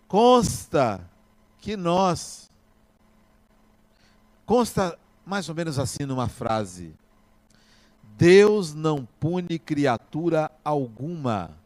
consta 0.06 1.10
que 1.58 1.74
nós, 1.74 2.50
consta 4.44 4.98
mais 5.24 5.48
ou 5.48 5.54
menos 5.54 5.78
assim 5.78 6.04
numa 6.04 6.28
frase, 6.28 6.94
Deus 8.02 8.74
não 8.74 9.06
pune 9.18 9.58
criatura 9.58 10.52
alguma. 10.62 11.63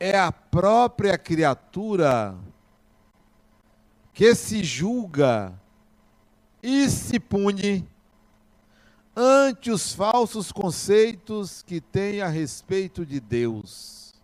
É 0.00 0.18
a 0.18 0.30
própria 0.30 1.18
criatura 1.18 2.36
que 4.12 4.34
se 4.34 4.62
julga 4.62 5.58
e 6.62 6.88
se 6.88 7.18
pune 7.20 7.88
ante 9.14 9.70
os 9.70 9.92
falsos 9.92 10.52
conceitos 10.52 11.62
que 11.62 11.80
tem 11.80 12.20
a 12.20 12.28
respeito 12.28 13.04
de 13.04 13.18
Deus. 13.18 14.14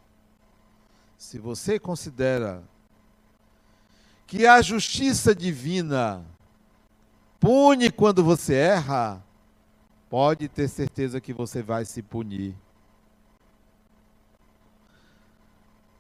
Se 1.19 1.39
você 1.39 1.81
considera 1.81 2.63
que 4.27 4.47
a 4.47 4.63
justiça 4.63 5.35
divina 5.35 6.25
pune 7.41 7.91
quando 7.91 8.23
você 8.23 8.55
erra, 8.55 9.21
pode 10.09 10.49
ter 10.49 10.69
certeza 10.69 11.21
que 11.21 11.33
você 11.33 11.61
vai 11.61 11.85
se 11.85 12.03
punir. 12.03 12.55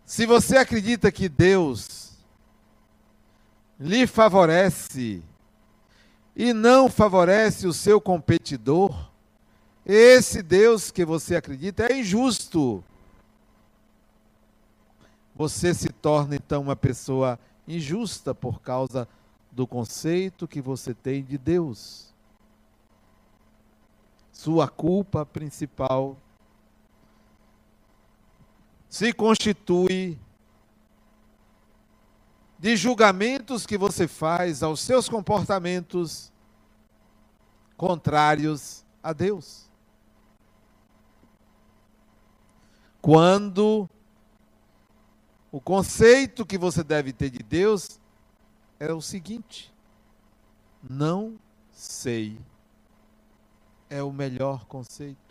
Se 0.04 0.26
você 0.26 0.58
acredita 0.58 1.10
que 1.10 1.28
Deus 1.28 2.12
lhe 3.80 4.06
favorece 4.06 5.22
e 6.36 6.52
não 6.52 6.90
favorece 6.90 7.66
o 7.66 7.72
seu 7.72 8.00
competidor, 8.00 9.10
esse 9.84 10.42
Deus 10.42 10.90
que 10.90 11.04
você 11.04 11.36
acredita 11.36 11.86
é 11.90 11.98
injusto. 11.98 12.84
Você 15.34 15.74
se 15.74 15.88
torna 15.88 16.36
então 16.36 16.62
uma 16.62 16.76
pessoa 16.76 17.38
injusta 17.66 18.34
por 18.34 18.60
causa 18.60 19.08
do 19.50 19.66
conceito 19.66 20.46
que 20.46 20.60
você 20.60 20.92
tem 20.92 21.24
de 21.24 21.38
Deus. 21.38 22.12
sua 24.32 24.68
culpa 24.68 25.24
principal, 25.24 26.18
se 28.94 29.12
constitui 29.12 30.16
de 32.56 32.76
julgamentos 32.76 33.66
que 33.66 33.76
você 33.76 34.06
faz 34.06 34.62
aos 34.62 34.78
seus 34.78 35.08
comportamentos 35.08 36.32
contrários 37.76 38.86
a 39.02 39.12
Deus. 39.12 39.68
Quando 43.02 43.90
o 45.50 45.60
conceito 45.60 46.46
que 46.46 46.56
você 46.56 46.84
deve 46.84 47.12
ter 47.12 47.30
de 47.30 47.42
Deus 47.42 48.00
é 48.78 48.92
o 48.92 49.00
seguinte: 49.00 49.74
não 50.88 51.36
sei. 51.72 52.38
É 53.90 54.00
o 54.04 54.12
melhor 54.12 54.66
conceito. 54.66 55.23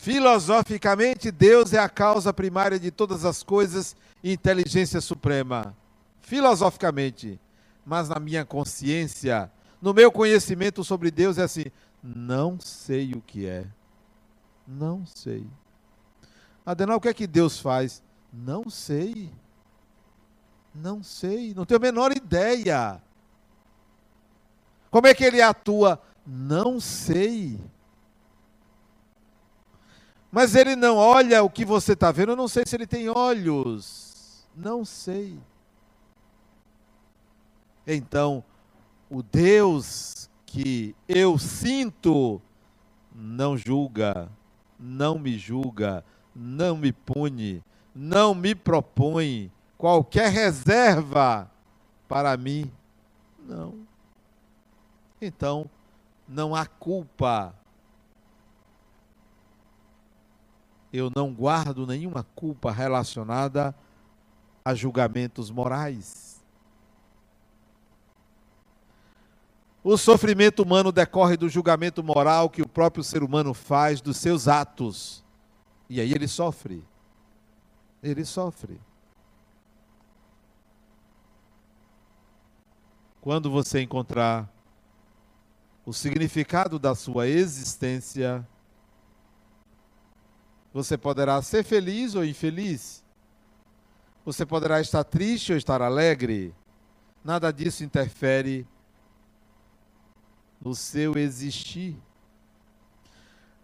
Filosoficamente, 0.00 1.30
Deus 1.30 1.74
é 1.74 1.78
a 1.78 1.86
causa 1.86 2.32
primária 2.32 2.80
de 2.80 2.90
todas 2.90 3.26
as 3.26 3.42
coisas 3.42 3.94
e 4.24 4.32
inteligência 4.32 4.98
suprema. 4.98 5.76
Filosoficamente. 6.22 7.38
Mas 7.84 8.08
na 8.08 8.18
minha 8.18 8.42
consciência, 8.46 9.52
no 9.80 9.92
meu 9.92 10.10
conhecimento 10.10 10.82
sobre 10.82 11.10
Deus, 11.10 11.36
é 11.36 11.42
assim: 11.42 11.66
não 12.02 12.58
sei 12.58 13.12
o 13.12 13.20
que 13.20 13.44
é. 13.46 13.66
Não 14.66 15.04
sei. 15.04 15.46
Adenal, 16.64 16.96
o 16.96 17.00
que 17.00 17.08
é 17.08 17.14
que 17.14 17.26
Deus 17.26 17.60
faz? 17.60 18.02
Não 18.32 18.70
sei. 18.70 19.30
Não 20.74 21.02
sei. 21.02 21.52
Não 21.52 21.66
tenho 21.66 21.78
a 21.78 21.82
menor 21.82 22.16
ideia. 22.16 23.02
Como 24.90 25.06
é 25.06 25.12
que 25.12 25.24
ele 25.24 25.42
atua? 25.42 26.00
Não 26.26 26.80
sei. 26.80 27.60
Mas 30.30 30.54
ele 30.54 30.76
não 30.76 30.96
olha 30.96 31.42
o 31.42 31.50
que 31.50 31.64
você 31.64 31.92
está 31.92 32.12
vendo. 32.12 32.32
Eu 32.32 32.36
não 32.36 32.48
sei 32.48 32.64
se 32.66 32.76
ele 32.76 32.86
tem 32.86 33.08
olhos. 33.08 34.46
Não 34.54 34.84
sei. 34.84 35.38
Então, 37.86 38.44
o 39.08 39.22
Deus 39.22 40.30
que 40.46 40.94
eu 41.08 41.38
sinto 41.38 42.40
não 43.14 43.56
julga, 43.56 44.30
não 44.78 45.18
me 45.18 45.36
julga, 45.36 46.04
não 46.34 46.76
me 46.76 46.92
pune, 46.92 47.62
não 47.94 48.34
me 48.34 48.54
propõe 48.54 49.50
qualquer 49.76 50.30
reserva 50.30 51.50
para 52.08 52.36
mim. 52.36 52.70
Não. 53.46 53.74
Então, 55.20 55.68
não 56.28 56.54
há 56.54 56.66
culpa. 56.66 57.54
Eu 60.92 61.10
não 61.14 61.32
guardo 61.32 61.86
nenhuma 61.86 62.24
culpa 62.34 62.72
relacionada 62.72 63.74
a 64.64 64.74
julgamentos 64.74 65.50
morais. 65.50 66.30
O 69.82 69.96
sofrimento 69.96 70.62
humano 70.62 70.92
decorre 70.92 71.36
do 71.36 71.48
julgamento 71.48 72.02
moral 72.02 72.50
que 72.50 72.60
o 72.60 72.68
próprio 72.68 73.02
ser 73.02 73.22
humano 73.22 73.54
faz 73.54 74.00
dos 74.00 74.18
seus 74.18 74.46
atos. 74.46 75.24
E 75.88 76.00
aí 76.00 76.12
ele 76.12 76.28
sofre. 76.28 76.84
Ele 78.02 78.24
sofre. 78.24 78.78
Quando 83.22 83.50
você 83.50 83.80
encontrar 83.80 84.48
o 85.84 85.92
significado 85.92 86.78
da 86.78 86.94
sua 86.94 87.26
existência, 87.26 88.46
você 90.72 90.96
poderá 90.96 91.40
ser 91.42 91.64
feliz 91.64 92.14
ou 92.14 92.24
infeliz. 92.24 93.02
Você 94.24 94.46
poderá 94.46 94.80
estar 94.80 95.02
triste 95.04 95.52
ou 95.52 95.58
estar 95.58 95.82
alegre. 95.82 96.54
Nada 97.24 97.52
disso 97.52 97.82
interfere 97.84 98.66
no 100.60 100.74
seu 100.74 101.16
existir. 101.16 101.96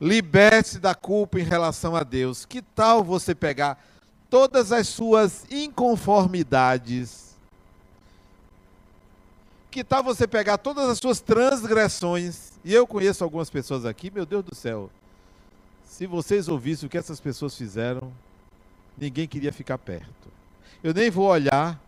Liberte-se 0.00 0.78
da 0.78 0.94
culpa 0.94 1.38
em 1.38 1.44
relação 1.44 1.94
a 1.94 2.02
Deus. 2.02 2.44
Que 2.44 2.60
tal 2.60 3.04
você 3.04 3.34
pegar 3.34 3.82
todas 4.28 4.72
as 4.72 4.88
suas 4.88 5.46
inconformidades? 5.50 7.36
Que 9.70 9.84
tal 9.84 10.02
você 10.02 10.26
pegar 10.26 10.58
todas 10.58 10.88
as 10.88 10.98
suas 10.98 11.20
transgressões? 11.20 12.52
E 12.64 12.74
eu 12.74 12.86
conheço 12.86 13.22
algumas 13.22 13.48
pessoas 13.48 13.84
aqui, 13.84 14.10
meu 14.10 14.26
Deus 14.26 14.44
do 14.44 14.54
céu. 14.54 14.90
Se 15.86 16.06
vocês 16.06 16.48
ouvissem 16.48 16.86
o 16.86 16.90
que 16.90 16.98
essas 16.98 17.20
pessoas 17.20 17.56
fizeram, 17.56 18.12
ninguém 18.98 19.26
queria 19.26 19.52
ficar 19.52 19.78
perto. 19.78 20.28
Eu 20.84 20.92
nem 20.92 21.08
vou 21.08 21.26
olhar 21.26 21.80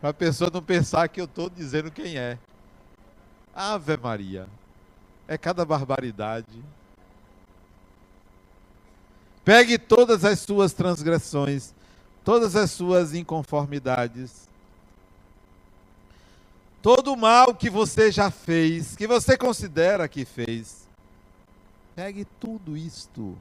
para 0.00 0.10
a 0.10 0.14
pessoa 0.14 0.50
não 0.52 0.62
pensar 0.62 1.08
que 1.08 1.20
eu 1.20 1.24
estou 1.24 1.50
dizendo 1.50 1.90
quem 1.90 2.16
é. 2.16 2.38
Ave 3.54 3.96
Maria. 3.96 4.46
É 5.26 5.36
cada 5.36 5.64
barbaridade. 5.64 6.62
Pegue 9.44 9.78
todas 9.78 10.24
as 10.24 10.38
suas 10.40 10.72
transgressões, 10.72 11.74
todas 12.24 12.54
as 12.54 12.70
suas 12.70 13.12
inconformidades, 13.12 14.48
todo 16.80 17.12
o 17.12 17.16
mal 17.16 17.54
que 17.54 17.68
você 17.68 18.12
já 18.12 18.30
fez, 18.30 18.94
que 18.94 19.06
você 19.06 19.36
considera 19.36 20.06
que 20.06 20.24
fez. 20.24 20.81
Pegue 21.94 22.24
tudo 22.24 22.76
isto 22.76 23.36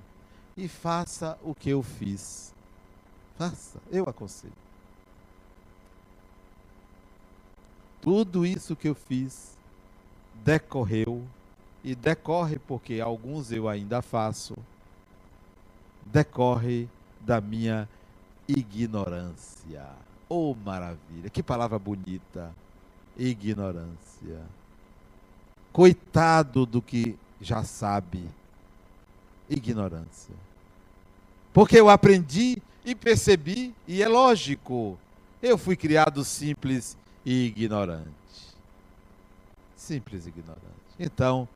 e 0.58 0.68
faça 0.68 1.38
o 1.44 1.56
que 1.56 1.70
eu 1.70 1.82
fiz. 1.82 2.54
Faça, 3.38 3.80
eu 3.92 4.06
aconselho. 4.08 4.54
Tudo 8.02 8.46
isso 8.46 8.76
que 8.76 8.90
eu 8.90 8.96
fiz 8.96 9.58
decorreu 10.44 11.24
e 11.84 11.96
decorre 11.96 12.60
porque 12.60 13.00
alguns 13.00 13.52
eu 13.52 13.70
ainda 13.70 14.02
faço, 14.02 14.56
decorre 16.06 16.90
da 17.20 17.40
minha 17.40 17.88
ignorância. 18.48 19.88
Oh, 20.28 20.56
maravilha! 20.56 21.30
Que 21.30 21.44
palavra 21.44 21.78
bonita! 21.78 22.54
Ignorância. 23.18 24.42
Coitado 25.72 26.66
do 26.66 26.82
que 26.82 27.18
já 27.40 27.64
sabe. 27.64 28.24
Ignorância. 29.52 30.34
Porque 31.54 31.78
eu 31.78 31.90
aprendi 31.90 32.62
e 32.86 32.96
percebi, 32.96 33.76
e 33.88 34.02
é 34.02 34.08
lógico, 34.08 34.98
eu 35.44 35.58
fui 35.58 35.76
criado 35.76 36.24
simples 36.24 36.98
e 37.26 37.48
ignorante. 37.48 38.06
Simples 39.76 40.26
e 40.26 40.30
ignorante. 40.30 40.62
Então, 40.98 41.48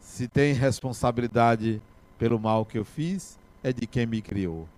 se 0.00 0.28
tem 0.28 0.52
responsabilidade 0.52 1.80
pelo 2.18 2.38
mal 2.38 2.64
que 2.64 2.78
eu 2.78 2.84
fiz, 2.84 3.38
é 3.62 3.72
de 3.72 3.86
quem 3.86 4.06
me 4.06 4.20
criou. 4.20 4.68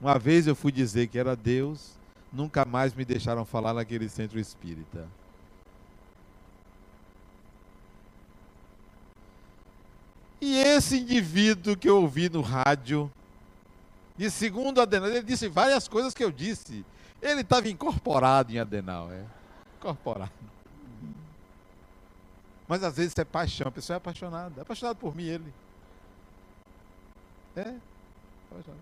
Uma 0.00 0.18
vez 0.18 0.46
eu 0.46 0.54
fui 0.54 0.72
dizer 0.72 1.08
que 1.08 1.18
era 1.18 1.36
Deus, 1.36 1.92
nunca 2.32 2.64
mais 2.64 2.94
me 2.94 3.04
deixaram 3.04 3.44
falar 3.44 3.74
naquele 3.74 4.08
centro 4.08 4.38
espírita. 4.38 5.06
E 10.40 10.56
esse 10.56 10.98
indivíduo 10.98 11.76
que 11.76 11.88
eu 11.88 12.00
ouvi 12.00 12.30
no 12.30 12.40
rádio, 12.40 13.12
de 14.16 14.30
segundo 14.30 14.80
Adenal, 14.80 15.08
ele 15.08 15.22
disse 15.22 15.48
várias 15.48 15.86
coisas 15.86 16.14
que 16.14 16.24
eu 16.24 16.30
disse. 16.30 16.84
Ele 17.20 17.42
estava 17.42 17.68
incorporado 17.68 18.52
em 18.52 18.58
Adenal, 18.58 19.10
é. 19.12 19.24
Incorporado. 19.78 20.32
Mas 22.66 22.82
às 22.82 22.96
vezes 22.96 23.16
é 23.18 23.24
paixão, 23.24 23.68
a 23.68 23.70
pessoa 23.72 23.96
é 23.96 23.98
apaixonada. 23.98 24.60
É 24.60 24.62
apaixonado 24.62 24.96
por 24.96 25.14
mim, 25.14 25.24
ele. 25.24 25.52
É. 27.56 27.74
Apaixonado. 28.50 28.80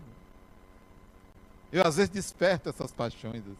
Eu 1.71 1.85
às 1.85 1.95
vezes 1.97 2.09
desperto 2.09 2.69
essas 2.69 2.91
paixões. 2.91 3.43
Assim. 3.43 3.57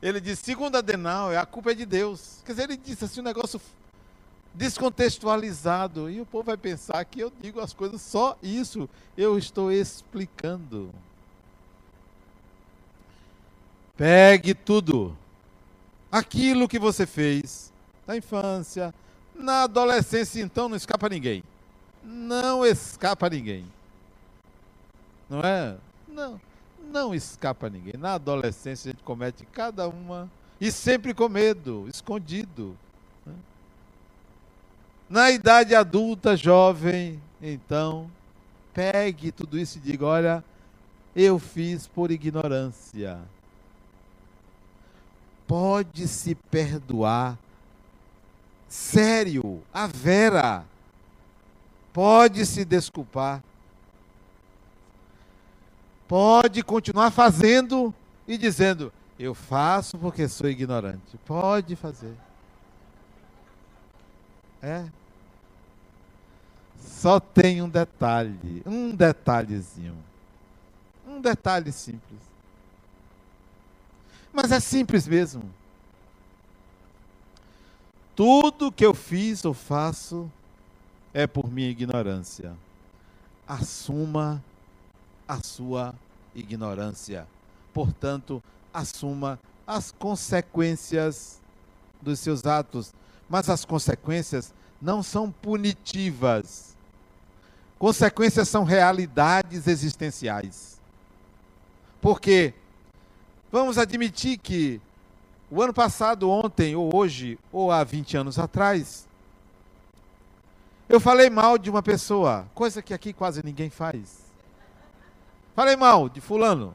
Ele 0.00 0.20
disse, 0.20 0.44
segundo 0.44 0.76
Adenal, 0.76 1.36
a 1.36 1.44
culpa 1.46 1.72
é 1.72 1.74
de 1.74 1.86
Deus. 1.86 2.42
Quer 2.44 2.52
dizer, 2.52 2.64
ele 2.64 2.76
disse 2.76 3.04
assim 3.04 3.20
um 3.20 3.24
negócio 3.24 3.60
descontextualizado. 4.54 6.10
E 6.10 6.20
o 6.20 6.26
povo 6.26 6.44
vai 6.44 6.56
pensar 6.56 7.04
que 7.04 7.20
eu 7.20 7.32
digo 7.40 7.60
as 7.60 7.72
coisas 7.72 8.00
só 8.00 8.36
isso. 8.42 8.88
Eu 9.16 9.38
estou 9.38 9.72
explicando. 9.72 10.90
Pegue 13.96 14.54
tudo. 14.54 15.16
Aquilo 16.10 16.68
que 16.68 16.78
você 16.78 17.06
fez 17.06 17.72
na 18.06 18.16
infância, 18.16 18.94
na 19.34 19.64
adolescência, 19.64 20.40
então 20.40 20.68
não 20.68 20.76
escapa 20.76 21.08
ninguém. 21.08 21.44
Não 22.02 22.64
escapa 22.64 23.28
ninguém. 23.28 23.66
Não 25.28 25.40
é? 25.40 25.76
Não, 26.06 26.40
não 26.90 27.14
escapa 27.14 27.68
ninguém. 27.68 27.94
Na 27.98 28.14
adolescência 28.14 28.88
a 28.88 28.92
gente 28.92 29.04
comete 29.04 29.44
cada 29.46 29.86
uma 29.88 30.30
e 30.60 30.72
sempre 30.72 31.12
com 31.12 31.28
medo, 31.28 31.86
escondido. 31.88 32.76
Na 35.08 35.30
idade 35.30 35.74
adulta, 35.74 36.36
jovem, 36.36 37.20
então, 37.40 38.10
pegue 38.74 39.32
tudo 39.32 39.58
isso 39.58 39.78
e 39.78 39.80
diga: 39.80 40.04
olha, 40.04 40.44
eu 41.16 41.38
fiz 41.38 41.86
por 41.86 42.10
ignorância. 42.10 43.18
Pode 45.46 46.06
se 46.06 46.34
perdoar. 46.34 47.38
Sério, 48.68 49.62
a 49.72 49.86
Vera. 49.86 50.64
Pode 51.92 52.44
se 52.44 52.64
desculpar. 52.64 53.42
Pode 56.06 56.62
continuar 56.62 57.10
fazendo 57.10 57.94
e 58.26 58.36
dizendo: 58.36 58.92
Eu 59.18 59.34
faço 59.34 59.98
porque 59.98 60.28
sou 60.28 60.48
ignorante. 60.48 61.18
Pode 61.24 61.74
fazer. 61.76 62.14
É. 64.62 64.86
Só 66.78 67.20
tem 67.20 67.62
um 67.62 67.68
detalhe, 67.68 68.62
um 68.66 68.94
detalhezinho. 68.94 69.96
Um 71.06 71.20
detalhe 71.20 71.72
simples. 71.72 72.20
Mas 74.32 74.52
é 74.52 74.60
simples 74.60 75.06
mesmo. 75.06 75.42
Tudo 78.14 78.72
que 78.72 78.84
eu 78.84 78.94
fiz 78.94 79.44
ou 79.44 79.54
faço 79.54 80.30
é 81.14 81.26
por 81.26 81.50
minha 81.50 81.70
ignorância. 81.70 82.56
Assuma 83.46 84.42
a 85.26 85.42
sua 85.42 85.94
ignorância. 86.34 87.26
Portanto, 87.72 88.42
assuma 88.72 89.38
as 89.66 89.92
consequências 89.92 91.40
dos 92.02 92.18
seus 92.18 92.44
atos. 92.44 92.92
Mas 93.28 93.48
as 93.48 93.64
consequências 93.64 94.52
não 94.80 95.02
são 95.02 95.30
punitivas. 95.30 96.76
Consequências 97.78 98.48
são 98.48 98.64
realidades 98.64 99.66
existenciais. 99.66 100.80
Porque 102.00 102.54
vamos 103.50 103.78
admitir 103.78 104.38
que 104.38 104.80
o 105.50 105.62
ano 105.62 105.72
passado, 105.72 106.28
ontem, 106.28 106.76
ou 106.76 106.94
hoje, 106.94 107.38
ou 107.52 107.70
há 107.70 107.82
20 107.82 108.16
anos 108.16 108.38
atrás, 108.38 109.08
eu 110.88 111.00
falei 111.00 111.28
mal 111.28 111.58
de 111.58 111.68
uma 111.68 111.82
pessoa, 111.82 112.46
coisa 112.54 112.80
que 112.80 112.94
aqui 112.94 113.12
quase 113.12 113.44
ninguém 113.44 113.70
faz. 113.70 114.28
Falei 115.54 115.76
mal 115.76 116.08
de 116.08 116.20
fulano. 116.20 116.74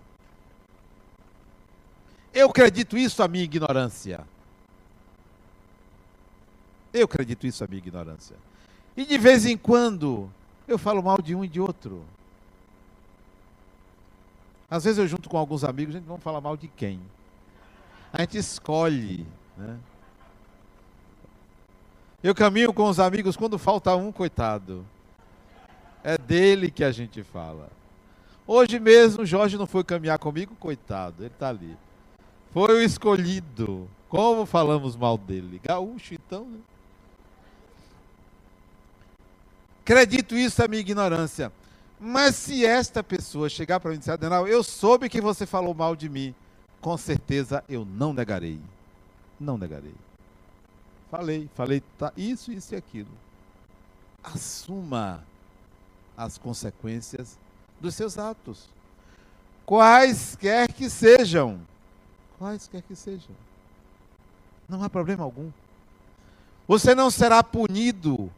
Eu 2.34 2.50
acredito 2.50 2.98
isso 2.98 3.24
à 3.24 3.28
minha 3.28 3.44
ignorância. 3.44 4.26
Eu 6.93 7.06
acredito 7.06 7.47
isso 7.47 7.63
à 7.63 7.67
minha 7.67 7.79
ignorância. 7.79 8.36
E 8.95 9.03
de 9.03 9.17
vez 9.17 9.45
em 9.45 9.58
quando 9.58 10.29
eu 10.67 10.77
falo 10.77 11.01
mal 11.01 11.21
de 11.21 11.34
um 11.36 11.43
e 11.43 11.47
de 11.47 11.60
outro. 11.60 12.03
Às 14.69 14.84
vezes 14.84 14.99
eu 14.99 15.08
junto 15.08 15.29
com 15.29 15.38
alguns 15.38 15.63
amigos, 15.63 15.95
a 15.95 15.99
gente 15.99 16.08
não 16.08 16.17
fala 16.17 16.39
mal 16.39 16.56
de 16.56 16.67
quem. 16.67 16.99
A 18.12 18.21
gente 18.21 18.38
escolhe, 18.38 19.25
né? 19.58 19.77
Eu 22.23 22.34
caminho 22.34 22.71
com 22.71 22.88
os 22.88 22.99
amigos 22.99 23.36
quando 23.36 23.58
falta 23.58 23.95
um, 23.95 24.12
coitado. 24.12 24.86
É 26.03 26.17
dele 26.17 26.71
que 26.71 26.84
a 26.84 26.91
gente 26.91 27.23
fala. 27.23 27.69
Hoje 28.45 28.79
mesmo, 28.79 29.25
Jorge 29.25 29.58
não 29.58 29.65
foi 29.65 29.84
caminhar 29.84 30.19
comigo, 30.19 30.56
coitado, 30.56 31.23
ele 31.23 31.27
está 31.27 31.49
ali. 31.49 31.77
Foi 32.51 32.73
o 32.75 32.82
escolhido. 32.82 33.89
Como 34.08 34.45
falamos 34.45 34.95
mal 34.95 35.17
dele? 35.17 35.60
Gaúcho, 35.63 36.13
então, 36.13 36.45
né? 36.45 36.60
Acredito 39.84 40.38
isso 40.38 40.63
a 40.63 40.67
minha 40.67 40.80
ignorância. 40.80 41.52
Mas 42.00 42.36
se 42.36 42.65
esta 42.65 43.04
pessoa 43.04 43.50
chegar 43.50 43.80
para 43.80 43.91
mim 43.91 43.98
e 43.98 44.00
dizer, 44.00 44.12
Adenal, 44.12 44.48
eu 44.48 44.63
soube 44.63 45.10
que 45.10 45.19
você 45.19 45.46
falou 45.46 45.74
mal 45.74 45.96
de 45.96 46.08
mim, 46.08 46.34
com 46.80 46.98
certeza 46.98 47.63
eu 47.67 47.86
não 47.86 48.13
negarei. 48.13 48.60
Não 49.39 49.58
negarei. 49.58 49.93
Falei, 51.12 51.50
falei 51.54 51.84
tá, 51.98 52.13
isso, 52.15 52.52
isso 52.52 52.74
e 52.74 52.78
aquilo. 52.78 53.12
Assuma 54.24 55.24
as 56.17 56.38
consequências 56.38 57.38
dos 57.80 57.93
seus 57.93 58.17
atos. 58.17 58.69
Quaisquer 59.65 60.72
que 60.72 60.89
sejam. 60.89 61.60
Quaisquer 62.39 62.82
que 62.82 62.96
sejam. 62.96 63.36
Não 64.67 64.82
há 64.82 64.89
problema 64.89 65.24
algum. 65.24 65.52
Você 66.67 66.96
não 66.96 67.12
será 67.12 67.43
punido. 67.43 68.32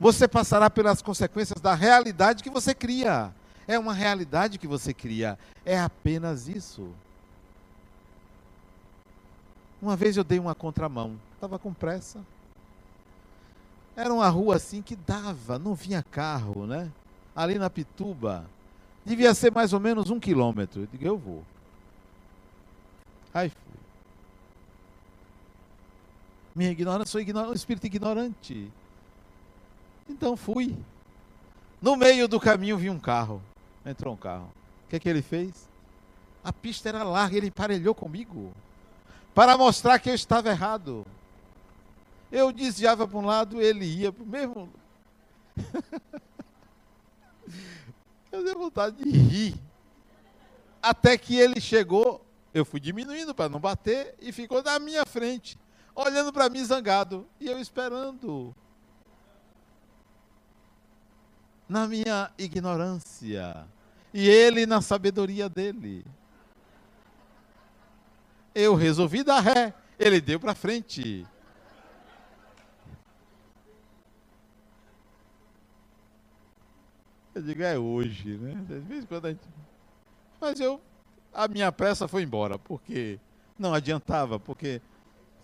Você 0.00 0.26
passará 0.26 0.68
pelas 0.68 1.02
consequências 1.02 1.60
da 1.60 1.74
realidade 1.74 2.42
que 2.42 2.50
você 2.50 2.74
cria. 2.74 3.32
É 3.68 3.78
uma 3.78 3.94
realidade 3.94 4.58
que 4.58 4.66
você 4.66 4.92
cria. 4.92 5.38
É 5.64 5.78
apenas 5.78 6.48
isso. 6.48 6.88
Uma 9.80 9.94
vez 9.94 10.16
eu 10.16 10.24
dei 10.24 10.40
uma 10.40 10.54
contramão. 10.54 11.20
Estava 11.34 11.58
com 11.58 11.72
pressa. 11.72 12.20
Era 13.94 14.12
uma 14.12 14.28
rua 14.28 14.56
assim 14.56 14.80
que 14.80 14.96
dava, 14.96 15.58
não 15.58 15.74
vinha 15.74 16.02
carro, 16.02 16.66
né? 16.66 16.90
ali 17.34 17.58
na 17.58 17.70
Pituba, 17.70 18.44
devia 19.04 19.34
ser 19.34 19.52
mais 19.52 19.72
ou 19.72 19.80
menos 19.80 20.10
um 20.10 20.20
quilômetro. 20.20 20.82
Eu 20.82 20.86
digo, 20.86 21.04
eu 21.04 21.18
vou. 21.18 21.44
Aí 23.32 23.48
fui. 23.48 23.58
Minha 26.54 26.70
ignorância, 26.70 27.12
sou 27.12 27.20
ignorante, 27.20 27.52
um 27.52 27.56
espírito 27.56 27.86
ignorante. 27.86 28.70
Então 30.10 30.36
fui. 30.36 30.76
No 31.80 31.94
meio 31.96 32.26
do 32.26 32.40
caminho 32.40 32.76
vi 32.76 32.90
um 32.90 32.98
carro. 32.98 33.40
Entrou 33.86 34.12
um 34.12 34.16
carro. 34.16 34.52
O 34.84 34.90
que, 34.90 34.96
é 34.96 34.98
que 34.98 35.08
ele 35.08 35.22
fez? 35.22 35.68
A 36.42 36.52
pista 36.52 36.88
era 36.88 37.04
larga, 37.04 37.36
ele 37.36 37.46
emparelhou 37.46 37.94
comigo. 37.94 38.52
Para 39.32 39.56
mostrar 39.56 40.00
que 40.00 40.10
eu 40.10 40.14
estava 40.14 40.50
errado. 40.50 41.06
Eu 42.30 42.52
desviava 42.52 43.06
para 43.06 43.18
um 43.18 43.24
lado, 43.24 43.62
ele 43.62 43.84
ia 43.84 44.12
para 44.12 44.22
o 44.22 44.26
mesmo. 44.26 44.68
Eu 48.32 48.44
dei 48.44 48.54
vontade 48.54 48.96
de 49.02 49.10
rir. 49.10 49.54
Até 50.80 51.18
que 51.18 51.34
ele 51.34 51.60
chegou, 51.60 52.24
eu 52.54 52.64
fui 52.64 52.78
diminuindo 52.78 53.34
para 53.34 53.48
não 53.48 53.58
bater 53.58 54.14
e 54.20 54.30
ficou 54.30 54.62
na 54.62 54.78
minha 54.78 55.04
frente, 55.04 55.58
olhando 55.96 56.32
para 56.32 56.48
mim 56.48 56.64
zangado. 56.64 57.26
E 57.40 57.48
eu 57.48 57.58
esperando. 57.58 58.54
Na 61.70 61.86
minha 61.86 62.28
ignorância. 62.36 63.64
E 64.12 64.28
ele 64.28 64.66
na 64.66 64.80
sabedoria 64.80 65.48
dele. 65.48 66.04
Eu 68.52 68.74
resolvi 68.74 69.22
dar 69.22 69.38
ré. 69.38 69.72
Ele 69.96 70.20
deu 70.20 70.40
para 70.40 70.52
frente. 70.52 71.24
Eu 77.32 77.40
digo, 77.40 77.62
é 77.62 77.78
hoje, 77.78 78.36
né? 78.36 78.66
Quando 79.08 79.26
a 79.26 79.30
gente... 79.30 79.48
Mas 80.40 80.58
eu, 80.58 80.80
a 81.32 81.46
minha 81.46 81.70
pressa 81.70 82.08
foi 82.08 82.24
embora, 82.24 82.58
porque 82.58 83.20
não 83.56 83.72
adiantava, 83.72 84.40
porque 84.40 84.82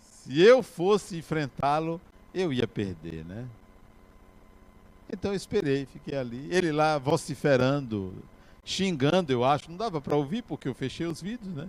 se 0.01 0.41
eu 0.41 0.61
fosse 0.61 1.19
enfrentá-lo, 1.19 2.01
eu 2.33 2.51
ia 2.51 2.67
perder, 2.67 3.23
né? 3.23 3.47
Então 5.11 5.31
eu 5.31 5.35
esperei, 5.35 5.85
fiquei 5.85 6.17
ali. 6.17 6.47
Ele 6.51 6.71
lá 6.71 6.97
vociferando, 6.97 8.13
xingando, 8.63 9.31
eu 9.31 9.43
acho. 9.43 9.69
Não 9.69 9.77
dava 9.77 10.01
para 10.01 10.15
ouvir 10.15 10.41
porque 10.43 10.67
eu 10.67 10.73
fechei 10.73 11.05
os 11.05 11.21
vídeos, 11.21 11.53
né? 11.55 11.67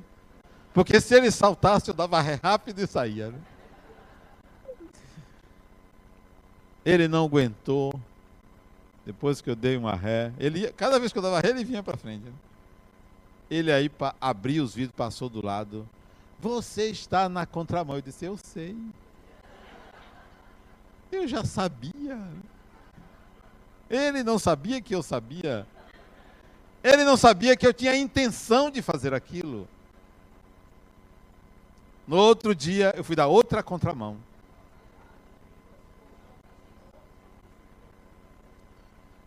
Porque 0.75 1.01
se 1.01 1.15
ele 1.15 1.31
saltasse, 1.31 1.89
eu 1.89 1.95
dava 1.95 2.21
ré 2.21 2.39
rápido 2.43 2.81
e 2.81 2.87
saía, 2.87 3.31
né? 3.31 3.39
Ele 6.85 7.07
não 7.09 7.25
aguentou, 7.25 7.93
depois 9.05 9.41
que 9.41 9.51
eu 9.51 9.57
dei 9.57 9.77
uma 9.77 9.95
ré, 9.95 10.33
ele 10.39 10.61
ia, 10.61 10.73
cada 10.73 10.99
vez 10.99 11.13
que 11.13 11.19
eu 11.19 11.23
dava 11.23 11.41
ré, 11.41 11.51
ele 11.51 11.65
vinha 11.65 11.83
para 11.83 11.97
frente. 11.97 12.25
Né? 12.25 12.33
Ele 13.51 13.73
aí 13.73 13.91
abriu 14.21 14.63
os 14.63 14.75
vidros, 14.75 14.95
passou 14.95 15.29
do 15.29 15.45
lado. 15.45 15.89
Você 16.39 16.91
está 16.91 17.29
na 17.29 17.47
contramão. 17.47 17.97
Eu 17.97 18.03
disse, 18.03 18.25
eu 18.27 18.37
sei. 18.37 18.77
Eu 21.11 21.27
já 21.27 21.45
sabia. 21.45 22.19
Ele 23.91 24.23
não 24.23 24.39
sabia 24.39 24.81
que 24.81 24.95
eu 24.95 25.03
sabia. 25.03 25.67
Ele 26.83 27.05
não 27.05 27.17
sabia 27.17 27.57
que 27.57 27.67
eu 27.67 27.73
tinha 27.73 27.93
a 27.93 27.97
intenção 27.97 28.71
de 28.71 28.83
fazer 28.83 29.15
aquilo. 29.15 29.69
No 32.07 32.17
outro 32.17 32.55
dia, 32.55 32.95
eu 32.97 33.05
fui 33.05 33.17
dar 33.17 33.27
outra 33.27 33.63
contramão. 33.63 34.19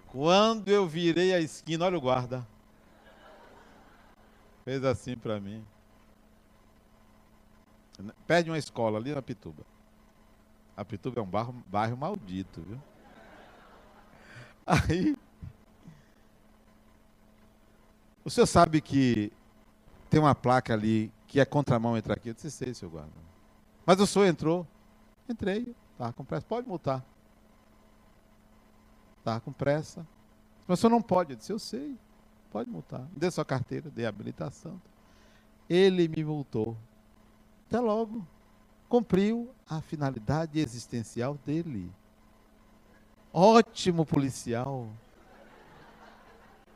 Quando 0.07 0.67
eu 0.67 0.87
virei 0.87 1.33
a 1.33 1.39
esquina, 1.39 1.85
olha 1.85 1.97
o 1.97 2.01
guarda. 2.01 2.45
Fez 4.65 4.83
assim 4.83 5.15
para 5.15 5.39
mim. 5.39 5.65
Pede 8.27 8.49
uma 8.49 8.57
escola 8.57 8.97
ali 8.97 9.13
na 9.13 9.21
Pituba. 9.21 9.63
A 10.75 10.83
Pituba 10.83 11.19
é 11.19 11.23
um 11.23 11.27
bairro, 11.27 11.53
bairro 11.67 11.97
maldito, 11.97 12.61
viu? 12.61 12.81
Aí. 14.71 15.17
O 18.23 18.29
senhor 18.29 18.47
sabe 18.47 18.79
que 18.79 19.33
tem 20.09 20.17
uma 20.17 20.33
placa 20.33 20.73
ali 20.73 21.11
que 21.27 21.41
é 21.41 21.45
contramão 21.45 21.97
entrar 21.97 22.13
aqui. 22.13 22.29
Eu 22.29 22.33
disse, 22.33 22.49
sei, 22.49 22.73
seu 22.73 22.89
guarda. 22.89 23.11
Mas 23.85 23.99
o 23.99 24.07
senhor 24.07 24.25
entrou? 24.25 24.65
Entrei, 25.27 25.75
estava 25.91 26.13
com 26.13 26.23
pressa. 26.23 26.45
Pode 26.45 26.67
multar. 26.67 27.03
Estava 29.19 29.41
com 29.41 29.51
pressa. 29.51 30.07
Mas 30.65 30.79
o 30.79 30.81
senhor 30.81 30.91
não 30.91 31.01
pode. 31.01 31.33
Eu 31.33 31.37
disse, 31.37 31.51
eu 31.51 31.59
sei. 31.59 31.97
Pode 32.49 32.69
multar. 32.69 33.05
Dê 33.15 33.29
sua 33.29 33.43
carteira, 33.43 33.89
dê 33.89 34.05
habilitação. 34.05 34.81
Ele 35.69 36.07
me 36.07 36.23
multou. 36.23 36.77
Até 37.67 37.79
logo. 37.79 38.25
Cumpriu 38.87 39.49
a 39.69 39.81
finalidade 39.81 40.59
existencial 40.59 41.37
dele. 41.45 41.91
Ótimo 43.33 44.05
policial. 44.05 44.89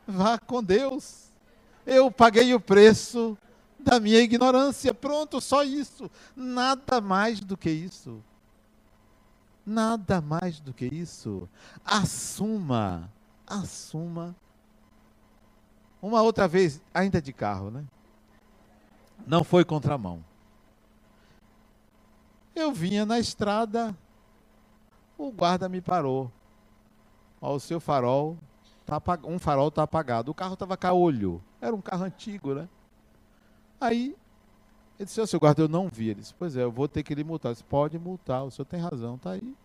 Vá 0.06 0.38
com 0.38 0.62
Deus. 0.62 1.30
Eu 1.84 2.10
paguei 2.10 2.54
o 2.54 2.60
preço 2.60 3.36
da 3.78 4.00
minha 4.00 4.20
ignorância. 4.20 4.94
Pronto, 4.94 5.40
só 5.40 5.62
isso. 5.62 6.10
Nada 6.34 7.00
mais 7.00 7.40
do 7.40 7.56
que 7.56 7.70
isso. 7.70 8.22
Nada 9.64 10.20
mais 10.20 10.60
do 10.60 10.72
que 10.72 10.86
isso. 10.86 11.48
Assuma, 11.84 13.10
assuma. 13.46 14.34
Uma 16.00 16.22
outra 16.22 16.46
vez, 16.46 16.80
ainda 16.94 17.20
de 17.20 17.32
carro, 17.32 17.70
né? 17.70 17.84
Não 19.26 19.42
foi 19.42 19.64
contramão. 19.64 20.24
Eu 22.54 22.72
vinha 22.72 23.04
na 23.04 23.18
estrada, 23.18 23.96
o 25.18 25.30
guarda 25.30 25.68
me 25.68 25.80
parou. 25.80 26.30
Ó, 27.40 27.54
o 27.54 27.60
seu 27.60 27.78
farol, 27.78 28.36
tá, 28.84 29.00
um 29.24 29.38
farol 29.38 29.68
está 29.68 29.82
apagado. 29.82 30.30
O 30.30 30.34
carro 30.34 30.54
estava 30.54 30.76
caolho. 30.76 31.42
Era 31.60 31.74
um 31.74 31.80
carro 31.80 32.04
antigo, 32.04 32.54
né? 32.54 32.68
Aí, 33.80 34.16
ele 34.98 35.06
disse, 35.06 35.20
oh, 35.20 35.26
seu 35.26 35.38
guarda, 35.38 35.62
eu 35.62 35.68
não 35.68 35.88
vi. 35.88 36.08
Ele 36.08 36.20
disse, 36.20 36.34
pois 36.34 36.56
é, 36.56 36.62
eu 36.62 36.72
vou 36.72 36.88
ter 36.88 37.02
que 37.02 37.14
lhe 37.14 37.22
multar. 37.22 37.50
Eu 37.50 37.54
disse, 37.54 37.64
pode 37.64 37.98
multar, 37.98 38.44
o 38.44 38.50
senhor 38.50 38.66
tem 38.66 38.80
razão, 38.80 39.18
tá 39.18 39.32
aí. 39.32 39.40
Ele 39.40 39.56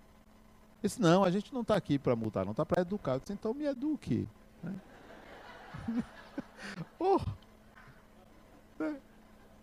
disse, 0.81 1.01
não, 1.01 1.23
a 1.23 1.31
gente 1.31 1.53
não 1.53 1.61
está 1.61 1.75
aqui 1.75 1.97
para 1.97 2.15
multar, 2.15 2.43
não 2.43 2.51
está 2.51 2.65
para 2.65 2.81
educar. 2.81 3.13
Eu 3.13 3.19
disse, 3.19 3.33
então 3.33 3.53
me 3.53 3.65
eduque. 3.65 4.27
oh, 6.99 7.19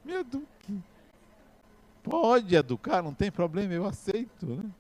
me 0.05 0.15
eduque. 0.15 0.83
Pode 2.03 2.55
educar, 2.55 3.03
não 3.03 3.13
tem 3.13 3.31
problema, 3.31 3.75
eu 3.75 3.85
aceito. 3.85 4.47
Né? 4.47 4.71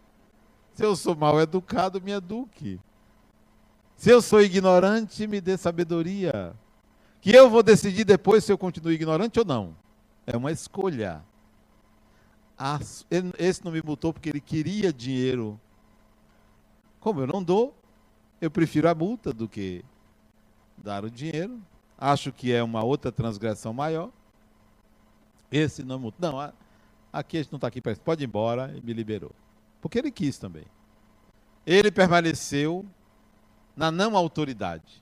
Se 0.72 0.84
eu 0.84 0.96
sou 0.96 1.14
mal 1.14 1.38
educado, 1.40 2.00
me 2.00 2.12
eduque. 2.12 2.80
Se 3.98 4.10
eu 4.10 4.22
sou 4.22 4.40
ignorante, 4.40 5.26
me 5.26 5.40
dê 5.40 5.56
sabedoria. 5.56 6.54
Que 7.20 7.32
eu 7.32 7.50
vou 7.50 7.64
decidir 7.64 8.04
depois 8.04 8.44
se 8.44 8.52
eu 8.52 8.56
continuo 8.56 8.92
ignorante 8.92 9.40
ou 9.40 9.44
não. 9.44 9.76
É 10.24 10.36
uma 10.36 10.52
escolha. 10.52 11.20
Esse 13.36 13.64
não 13.64 13.72
me 13.72 13.82
multou 13.82 14.12
porque 14.12 14.28
ele 14.28 14.40
queria 14.40 14.92
dinheiro. 14.92 15.60
Como 17.00 17.20
eu 17.20 17.26
não 17.26 17.42
dou, 17.42 17.76
eu 18.40 18.48
prefiro 18.48 18.88
a 18.88 18.94
multa 18.94 19.32
do 19.32 19.48
que 19.48 19.84
dar 20.76 21.04
o 21.04 21.10
dinheiro. 21.10 21.60
Acho 21.98 22.30
que 22.30 22.52
é 22.52 22.62
uma 22.62 22.84
outra 22.84 23.10
transgressão 23.10 23.72
maior. 23.72 24.10
Esse 25.50 25.82
não 25.82 25.98
multou. 25.98 26.30
Não, 26.30 26.52
aqui 27.12 27.38
a 27.38 27.42
gente 27.42 27.50
não 27.50 27.56
está 27.56 27.66
aqui 27.66 27.80
para 27.80 27.90
isso. 27.90 28.00
Pode 28.00 28.22
ir 28.22 28.28
embora 28.28 28.72
e 28.76 28.80
me 28.80 28.92
liberou. 28.92 29.32
Porque 29.80 29.98
ele 29.98 30.12
quis 30.12 30.38
também. 30.38 30.66
Ele 31.66 31.90
permaneceu 31.90 32.86
na 33.78 33.92
não 33.92 34.16
autoridade. 34.16 35.00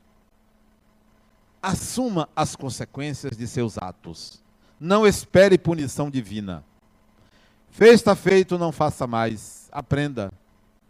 Assuma 1.63 2.29
as 2.37 2.55
consequências 2.55 3.35
de 3.35 3.49
seus 3.49 3.79
atos. 3.79 4.43
Não 4.79 5.07
espere 5.07 5.57
punição 5.57 6.11
divina. 6.11 6.63
Fez 7.71 7.95
está 7.95 8.15
feito, 8.15 8.59
não 8.59 8.71
faça 8.71 9.07
mais. 9.07 9.71
Aprenda. 9.73 10.31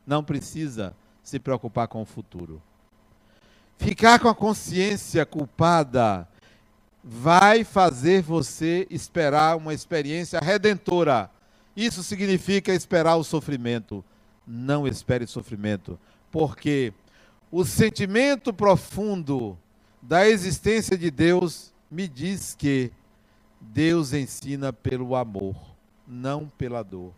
Não 0.05 0.25
precisa 0.25 0.96
se 1.22 1.38
preocupar 1.38 1.87
com 1.87 2.03
o 2.03 2.05
futuro. 2.05 2.61
Ficar 3.79 4.18
com 4.18 4.29
a 4.29 4.35
consciência 4.35 5.25
culpada 5.25 6.27
vai 7.05 7.62
fazer 7.62 8.20
você 8.20 8.85
esperar 8.90 9.57
uma 9.57 9.72
experiência 9.72 10.40
redentora. 10.40 11.31
Isso 11.77 12.03
significa 12.03 12.75
esperar 12.75 13.14
o 13.14 13.22
sofrimento. 13.22 14.05
Não 14.44 14.88
espere 14.88 15.25
sofrimento, 15.27 15.96
porque 16.33 16.92
o 17.51 17.65
sentimento 17.65 18.53
profundo 18.53 19.59
da 20.03 20.29
existência 20.29 20.97
de 20.97 21.11
Deus 21.11 21.73
me 21.91 22.09
diz 22.09 22.55
que 22.55 22.93
Deus 23.61 24.13
ensina 24.13 24.73
pelo 24.73 25.15
amor, 25.15 25.57
não 26.07 26.49
pela 26.49 26.83
dor, 26.83 27.13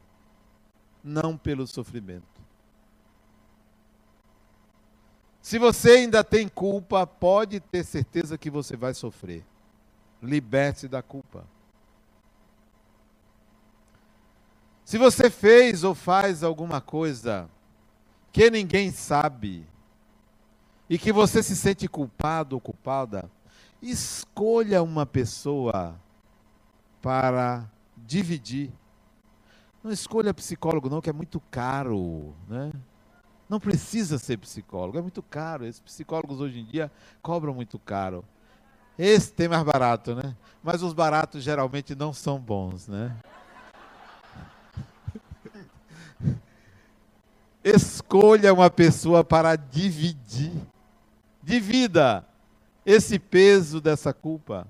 não 1.02 1.36
pelo 1.36 1.66
sofrimento. 1.66 2.38
Se 5.40 5.58
você 5.58 5.92
ainda 5.92 6.22
tem 6.22 6.46
culpa, 6.46 7.06
pode 7.06 7.58
ter 7.58 7.84
certeza 7.84 8.36
que 8.36 8.50
você 8.50 8.76
vai 8.76 8.92
sofrer. 8.92 9.44
Liberte-se 10.22 10.88
da 10.88 11.02
culpa. 11.02 11.46
Se 14.84 14.98
você 14.98 15.30
fez 15.30 15.84
ou 15.84 15.94
faz 15.94 16.42
alguma 16.42 16.80
coisa 16.80 17.48
que 18.32 18.50
ninguém 18.50 18.90
sabe, 18.90 19.66
e 20.88 20.98
que 20.98 21.12
você 21.12 21.42
se 21.42 21.54
sente 21.54 21.86
culpado 21.86 22.56
ou 22.56 22.60
culpada, 22.60 23.30
escolha 23.82 24.82
uma 24.82 25.04
pessoa 25.04 25.94
para 27.02 27.68
dividir. 27.96 28.72
Não 29.82 29.90
escolha 29.92 30.32
psicólogo 30.34 30.88
não, 30.88 31.00
que 31.00 31.10
é 31.10 31.12
muito 31.12 31.40
caro, 31.50 32.34
né? 32.48 32.72
Não 33.48 33.60
precisa 33.60 34.18
ser 34.18 34.36
psicólogo, 34.38 34.98
é 34.98 35.02
muito 35.02 35.22
caro. 35.22 35.64
Esses 35.64 35.80
psicólogos 35.80 36.40
hoje 36.40 36.60
em 36.60 36.64
dia 36.64 36.90
cobram 37.22 37.54
muito 37.54 37.78
caro. 37.78 38.24
Esse 38.98 39.32
tem 39.32 39.48
mais 39.48 39.62
barato, 39.62 40.14
né? 40.14 40.36
Mas 40.62 40.82
os 40.82 40.92
baratos 40.92 41.42
geralmente 41.42 41.94
não 41.94 42.12
são 42.12 42.38
bons, 42.38 42.88
né? 42.88 43.16
Escolha 47.62 48.52
uma 48.52 48.68
pessoa 48.68 49.22
para 49.22 49.54
dividir 49.54 50.52
Divida 51.48 52.28
esse 52.84 53.18
peso 53.18 53.80
dessa 53.80 54.12
culpa. 54.12 54.68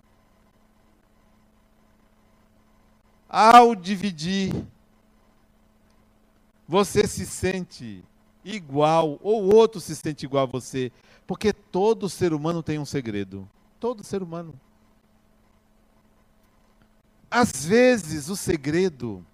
Ao 3.28 3.74
dividir, 3.74 4.54
você 6.68 7.04
se 7.08 7.26
sente 7.26 8.04
igual, 8.44 9.18
ou 9.24 9.52
outro 9.52 9.80
se 9.80 9.96
sente 9.96 10.24
igual 10.24 10.44
a 10.44 10.46
você, 10.46 10.92
porque 11.26 11.52
todo 11.52 12.08
ser 12.08 12.32
humano 12.32 12.62
tem 12.62 12.78
um 12.78 12.84
segredo. 12.84 13.50
Todo 13.80 14.04
ser 14.04 14.22
humano. 14.22 14.54
Às 17.28 17.64
vezes, 17.64 18.28
o 18.28 18.36
segredo 18.36 19.26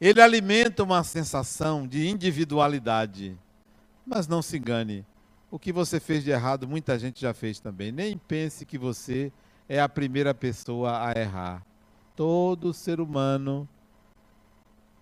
ele 0.00 0.22
alimenta 0.22 0.84
uma 0.84 1.02
sensação 1.02 1.84
de 1.84 2.08
individualidade. 2.08 3.36
Mas 4.06 4.28
não 4.28 4.40
se 4.40 4.56
engane, 4.56 5.04
o 5.50 5.58
que 5.58 5.72
você 5.72 5.98
fez 5.98 6.22
de 6.22 6.30
errado, 6.30 6.68
muita 6.68 6.98
gente 6.98 7.20
já 7.20 7.34
fez 7.34 7.58
também. 7.58 7.90
Nem 7.90 8.16
pense 8.16 8.64
que 8.64 8.78
você 8.78 9.32
é 9.68 9.80
a 9.80 9.88
primeira 9.88 10.32
pessoa 10.32 11.06
a 11.06 11.18
errar. 11.18 11.66
Todo 12.14 12.72
ser 12.72 13.00
humano 13.00 13.68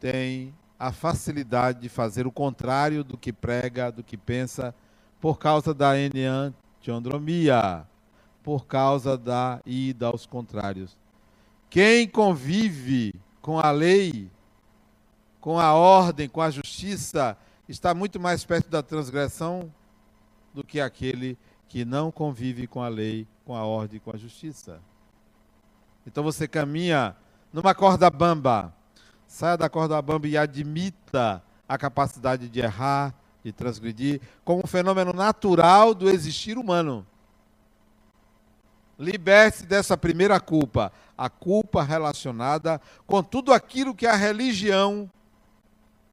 tem 0.01 0.55
a 0.79 0.93
facilidade 0.93 1.81
de 1.81 1.89
fazer 1.89 2.27
o 2.27 2.33
contrário 2.33 3.05
do 3.05 3.19
que 3.19 3.33
prega, 3.33 3.91
do 3.91 4.03
que 4.03 4.17
pensa, 4.17 4.75
por 5.21 5.39
causa 5.39 5.75
da 5.75 5.99
enantiondromia, 5.99 7.85
por 8.43 8.65
causa 8.67 9.19
da 9.19 9.61
ida 9.67 10.07
aos 10.07 10.25
contrários. 10.25 10.97
Quem 11.69 12.09
convive 12.09 13.15
com 13.43 13.59
a 13.59 13.71
lei, 13.71 14.31
com 15.41 15.59
a 15.59 15.75
ordem, 15.75 16.29
com 16.29 16.41
a 16.41 16.51
justiça, 16.51 17.37
está 17.69 17.93
muito 17.93 18.19
mais 18.19 18.45
perto 18.45 18.71
da 18.71 18.83
transgressão 18.83 19.71
do 20.59 20.65
que 20.65 20.81
aquele 20.81 21.39
que 21.69 21.85
não 21.85 22.11
convive 22.11 22.67
com 22.67 22.83
a 22.83 22.89
lei, 22.89 23.29
com 23.45 23.55
a 23.55 23.65
ordem, 23.65 24.01
com 24.01 24.11
a 24.13 24.17
justiça. 24.17 24.81
Então 26.05 26.25
você 26.25 26.49
caminha 26.49 27.15
numa 27.53 27.73
corda 27.77 28.11
bamba. 28.11 28.75
Saia 29.29 29.57
da 29.57 29.69
corda 29.69 30.03
bamba 30.03 30.27
e 30.27 30.37
admita 30.37 31.41
a 31.69 31.79
capacidade 31.79 32.49
de 32.49 32.59
errar, 32.59 33.15
de 33.45 33.53
transgredir, 33.53 34.21
como 34.45 34.65
um 34.65 34.67
fenômeno 34.67 35.13
natural 35.13 35.95
do 35.95 36.11
existir 36.11 36.59
humano. 36.59 37.07
Liberte-se 38.99 39.65
dessa 39.65 39.97
primeira 39.97 40.41
culpa, 40.41 40.91
a 41.17 41.31
culpa 41.31 41.85
relacionada 41.85 42.81
com 43.07 43.23
tudo 43.23 43.53
aquilo 43.53 43.95
que 43.95 44.09
a 44.09 44.17
religião 44.17 45.09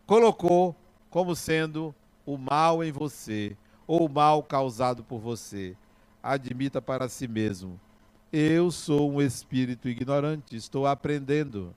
colocou 0.05 0.75
como 1.09 1.35
sendo 1.35 1.95
o 2.27 2.37
mal 2.37 2.83
em 2.83 2.91
você, 2.91 3.57
ou 3.87 4.09
mal 4.09 4.41
causado 4.43 5.03
por 5.03 5.19
você. 5.19 5.75
Admita 6.21 6.81
para 6.81 7.07
si 7.07 7.27
mesmo: 7.27 7.79
eu 8.31 8.71
sou 8.71 9.11
um 9.11 9.21
espírito 9.21 9.87
ignorante, 9.87 10.55
estou 10.55 10.85
aprendendo. 10.85 11.73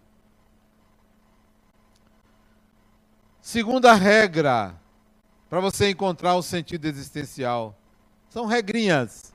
Segunda 3.40 3.94
regra 3.94 4.78
para 5.48 5.60
você 5.60 5.90
encontrar 5.90 6.34
o 6.34 6.42
sentido 6.42 6.86
existencial 6.86 7.74
são 8.28 8.44
regrinhas. 8.44 9.32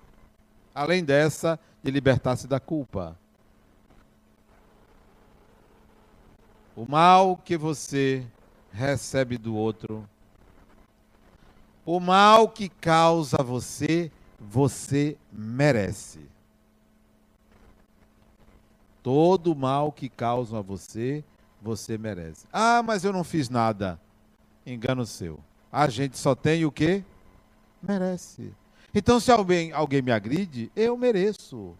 Além 0.76 1.04
dessa, 1.04 1.60
de 1.82 1.92
libertar-se 1.92 2.48
da 2.48 2.60
culpa. 2.60 3.18
O 6.76 6.86
mal 6.90 7.38
que 7.38 7.56
você 7.56 8.26
recebe 8.72 9.38
do 9.38 9.56
outro, 9.56 10.08
o 11.86 12.00
mal 12.00 12.48
que 12.50 12.70
causa 12.70 13.38
a 13.40 13.44
você, 13.44 14.12
você 14.40 15.18
merece. 15.32 16.20
Todo 19.02 19.56
mal 19.56 19.92
que 19.92 20.08
causam 20.08 20.58
a 20.58 20.62
você, 20.62 21.24
você 21.62 21.98
merece. 21.98 22.46
Ah, 22.52 22.82
mas 22.82 23.04
eu 23.04 23.12
não 23.12 23.24
fiz 23.24 23.50
nada. 23.50 24.00
Engano 24.66 25.06
seu. 25.06 25.40
A 25.72 25.90
gente 25.90 26.18
só 26.18 26.34
tem 26.34 26.66
o 26.66 26.72
que? 26.72 27.04
Merece. 27.82 28.54
Então, 28.94 29.20
se 29.20 29.32
alguém, 29.32 29.72
alguém 29.72 30.02
me 30.02 30.12
agride, 30.12 30.72
eu 30.76 30.96
mereço. 30.96 31.76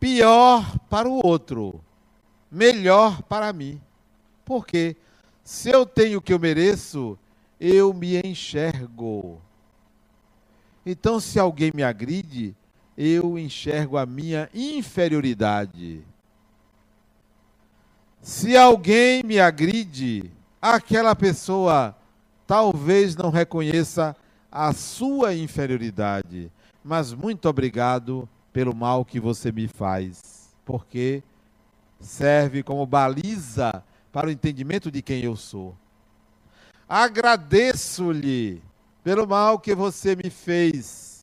Pior 0.00 0.78
para 0.88 1.08
o 1.08 1.24
outro, 1.24 1.80
melhor 2.50 3.22
para 3.22 3.52
mim. 3.52 3.80
Porque 4.44 4.96
se 5.44 5.70
eu 5.70 5.84
tenho 5.84 6.18
o 6.18 6.22
que 6.22 6.32
eu 6.32 6.38
mereço, 6.38 7.18
eu 7.60 7.92
me 7.92 8.20
enxergo. 8.20 9.40
Então, 10.84 11.20
se 11.20 11.38
alguém 11.38 11.70
me 11.74 11.82
agride, 11.82 12.54
eu 12.96 13.38
enxergo 13.38 13.96
a 13.96 14.06
minha 14.06 14.48
inferioridade. 14.54 16.02
Se 18.20 18.56
alguém 18.56 19.22
me 19.22 19.38
agride, 19.38 20.30
aquela 20.60 21.14
pessoa 21.14 21.96
talvez 22.46 23.14
não 23.14 23.30
reconheça 23.30 24.16
a 24.50 24.72
sua 24.72 25.34
inferioridade, 25.34 26.50
mas 26.82 27.12
muito 27.12 27.48
obrigado 27.48 28.28
pelo 28.52 28.74
mal 28.74 29.04
que 29.04 29.20
você 29.20 29.52
me 29.52 29.68
faz, 29.68 30.48
porque 30.64 31.22
serve 32.00 32.62
como 32.62 32.86
baliza 32.86 33.84
para 34.10 34.28
o 34.28 34.30
entendimento 34.30 34.90
de 34.90 35.02
quem 35.02 35.22
eu 35.22 35.36
sou. 35.36 35.76
Agradeço-lhe 36.88 38.62
pelo 39.04 39.26
mal 39.26 39.58
que 39.58 39.74
você 39.74 40.16
me 40.16 40.30
fez. 40.30 41.22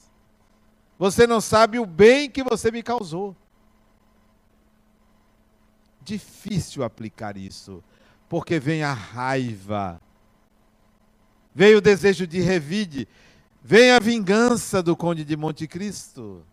Você 0.98 1.26
não 1.26 1.42
sabe 1.42 1.80
o 1.80 1.86
bem 1.86 2.30
que 2.30 2.44
você 2.44 2.72
me 2.72 2.84
causou. 2.84 3.36
Difícil 6.04 6.84
aplicar 6.84 7.36
isso, 7.36 7.84
porque 8.30 8.60
vem 8.60 8.84
a 8.84 8.94
raiva, 8.94 10.00
vem 11.54 11.74
o 11.74 11.82
desejo 11.82 12.28
de 12.28 12.40
revide, 12.40 13.08
vem 13.64 13.90
a 13.90 13.98
vingança 13.98 14.84
do 14.84 14.96
Conde 14.96 15.26
de 15.26 15.36
Monte 15.36 15.68
Cristo, 15.68 16.46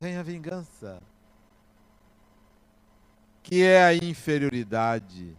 vem 0.00 0.16
a 0.16 0.24
vingança, 0.24 1.00
que 3.44 3.62
é 3.62 3.84
a 3.84 3.94
inferioridade 3.94 5.36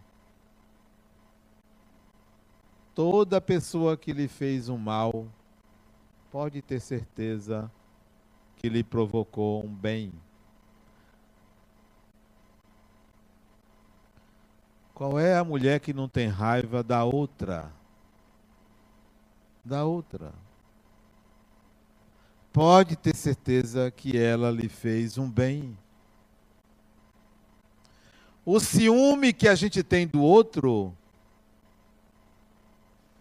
Toda 2.98 3.40
pessoa 3.40 3.96
que 3.96 4.12
lhe 4.12 4.26
fez 4.26 4.68
um 4.68 4.76
mal, 4.76 5.28
pode 6.32 6.60
ter 6.60 6.80
certeza 6.80 7.70
que 8.56 8.68
lhe 8.68 8.82
provocou 8.82 9.64
um 9.64 9.72
bem. 9.72 10.12
Qual 14.92 15.16
é 15.16 15.38
a 15.38 15.44
mulher 15.44 15.78
que 15.78 15.92
não 15.92 16.08
tem 16.08 16.26
raiva 16.26 16.82
da 16.82 17.04
outra? 17.04 17.70
Da 19.64 19.84
outra. 19.84 20.34
Pode 22.52 22.96
ter 22.96 23.14
certeza 23.14 23.92
que 23.92 24.18
ela 24.18 24.50
lhe 24.50 24.68
fez 24.68 25.16
um 25.16 25.30
bem. 25.30 25.78
O 28.44 28.58
ciúme 28.58 29.32
que 29.32 29.46
a 29.46 29.54
gente 29.54 29.84
tem 29.84 30.04
do 30.04 30.20
outro 30.20 30.92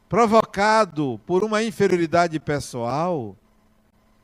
provocado 0.10 1.20
por 1.26 1.43
uma 1.43 1.64
inferioridade 1.64 2.39
pessoal, 2.39 3.36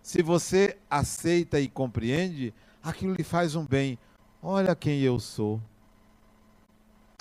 se 0.01 0.21
você 0.21 0.77
aceita 0.89 1.59
e 1.59 1.67
compreende, 1.67 2.53
aquilo 2.81 3.13
lhe 3.13 3.23
faz 3.23 3.55
um 3.55 3.65
bem. 3.65 3.97
Olha 4.41 4.75
quem 4.75 5.01
eu 5.01 5.19
sou. 5.19 5.61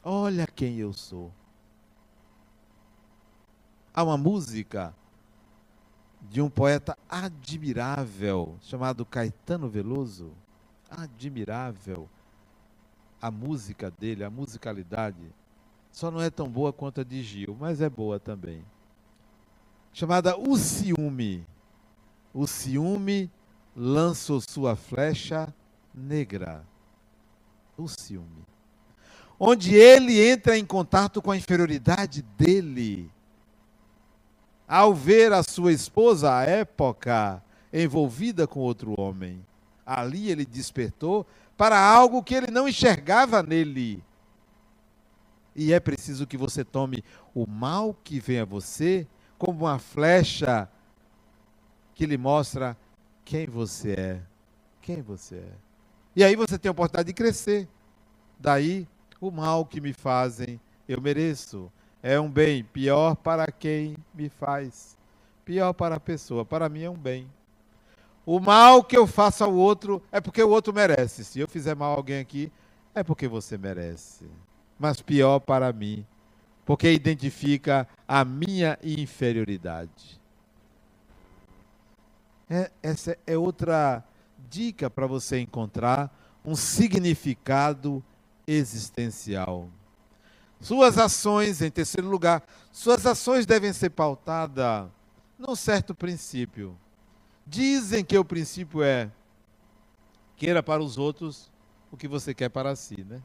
Olha 0.05 0.47
quem 0.47 0.79
eu 0.79 0.93
sou. 0.93 1.33
Há 3.95 4.03
uma 4.03 4.17
música 4.17 4.95
de 6.23 6.41
um 6.41 6.49
poeta 6.49 6.97
admirável 7.09 8.57
chamado 8.63 9.05
Caetano 9.05 9.69
Veloso. 9.69 10.33
Admirável. 10.91 12.09
A 13.21 13.31
música 13.31 13.91
dele, 13.91 14.25
a 14.25 14.31
musicalidade 14.31 15.33
só 15.93 16.11
não 16.11 16.23
é 16.23 16.31
tão 16.31 16.49
boa 16.49 16.73
quanto 16.73 17.03
a 17.03 17.05
de 17.05 17.23
Gil, 17.23 17.55
mas 17.61 17.83
é 17.83 17.89
boa 17.89 18.19
também. 18.19 18.65
Chamada 19.93 20.37
O 20.39 20.57
Ciúme. 20.57 21.47
O 22.33 22.47
ciúme 22.47 23.31
lançou 23.77 24.41
sua 24.41 24.75
flecha 24.75 25.55
negra. 25.95 26.65
O 27.77 27.87
ciúme. 27.87 28.47
Onde 29.39 29.75
ele 29.75 30.19
entra 30.27 30.57
em 30.57 30.65
contato 30.65 31.21
com 31.21 31.31
a 31.31 31.37
inferioridade 31.37 32.23
dele. 32.39 33.11
Ao 34.67 34.95
ver 34.95 35.31
a 35.31 35.43
sua 35.43 35.73
esposa, 35.73 36.35
à 36.35 36.45
época, 36.45 37.43
envolvida 37.71 38.47
com 38.47 38.61
outro 38.61 38.99
homem. 38.99 39.45
Ali 39.85 40.31
ele 40.31 40.47
despertou 40.47 41.27
para 41.55 41.79
algo 41.79 42.23
que 42.23 42.35
ele 42.35 42.51
não 42.51 42.67
enxergava 42.67 43.43
nele 43.43 44.03
e 45.55 45.73
é 45.73 45.81
preciso 45.81 46.27
que 46.27 46.37
você 46.37 46.65
tome 46.65 47.05
o 47.35 47.47
mal 47.47 47.95
que 48.03 48.19
vem 48.19 48.41
a 48.41 48.45
você 48.45 49.07
como 49.39 49.67
uma 49.67 49.79
flecha 49.79 50.69
que 51.95 52.07
lhe 52.07 52.17
mostra 52.17 52.77
quem 53.25 53.47
você 53.47 53.93
é. 53.93 54.23
Quem 54.81 55.03
você 55.03 55.37
é. 55.37 55.53
E 56.17 56.25
aí 56.25 56.35
você 56.35 56.59
tem 56.59 56.69
a 56.69 56.73
oportunidade 56.73 57.09
de 57.09 57.13
crescer. 57.13 57.69
Daí, 58.39 58.89
o 59.21 59.31
mal 59.31 59.65
que 59.65 59.81
me 59.81 59.93
fazem, 59.93 60.61
eu 60.89 61.01
mereço. 61.01 61.71
É 62.03 62.19
um 62.19 62.31
bem 62.31 62.65
pior 62.65 63.15
para 63.15 63.51
quem 63.53 63.97
me 64.15 64.29
faz. 64.29 64.97
Pior 65.45 65.73
para 65.73 65.97
a 65.97 66.01
pessoa. 66.01 66.45
Para 66.45 66.69
mim 66.69 66.83
é 66.83 66.91
um 66.91 66.97
bem. 66.97 67.31
O 68.25 68.41
mal 68.41 68.83
que 68.83 68.97
eu 68.97 69.07
faço 69.07 69.45
ao 69.45 69.55
outro 69.55 70.03
é 70.11 70.21
porque 70.21 70.43
o 70.43 70.51
outro 70.51 70.73
merece. 70.73 71.25
Se 71.25 71.41
eu 71.41 71.49
fizer 71.49 71.77
mal 71.77 71.93
a 71.93 71.97
alguém 71.97 72.21
aqui, 72.21 72.51
é 72.95 73.03
porque 73.03 73.29
você 73.29 73.59
merece 73.59 74.27
mas 74.83 75.01
pior 75.01 75.39
para 75.39 75.73
mim, 75.73 76.05
porque 76.65 76.91
identifica 76.91 77.87
a 78.07 78.25
minha 78.25 78.77
inferioridade. 78.83 80.21
É, 82.51 82.69
essa 82.83 83.17
é 83.25 83.39
outra 83.39 84.03
dica 84.51 84.91
para 84.91 85.07
você 85.07 85.39
encontrar 85.39 86.13
um 86.45 86.57
significado 86.57 88.03
existencial. 88.45 89.71
Suas 90.61 90.99
ações, 90.99 91.63
em 91.63 91.71
terceiro 91.71 92.09
lugar, 92.09 92.43
suas 92.73 93.07
ações 93.07 93.47
devem 93.47 93.73
ser 93.73 93.91
pautadas 93.91 94.91
num 95.39 95.55
certo 95.55 95.95
princípio. 95.95 96.77
Dizem 97.47 98.05
que 98.05 98.19
o 98.19 98.25
princípio 98.25 98.83
é 98.83 99.09
queira 100.35 100.61
para 100.61 100.83
os 100.83 100.99
outros 100.99 101.53
o 101.89 101.97
que 101.97 102.09
você 102.09 102.35
quer 102.35 102.49
para 102.49 102.75
si, 102.75 103.05
né? 103.05 103.23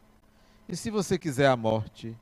E 0.68 0.76
se 0.76 0.90
você 0.90 1.18
quiser 1.18 1.48
a 1.48 1.56
morte? 1.56 2.16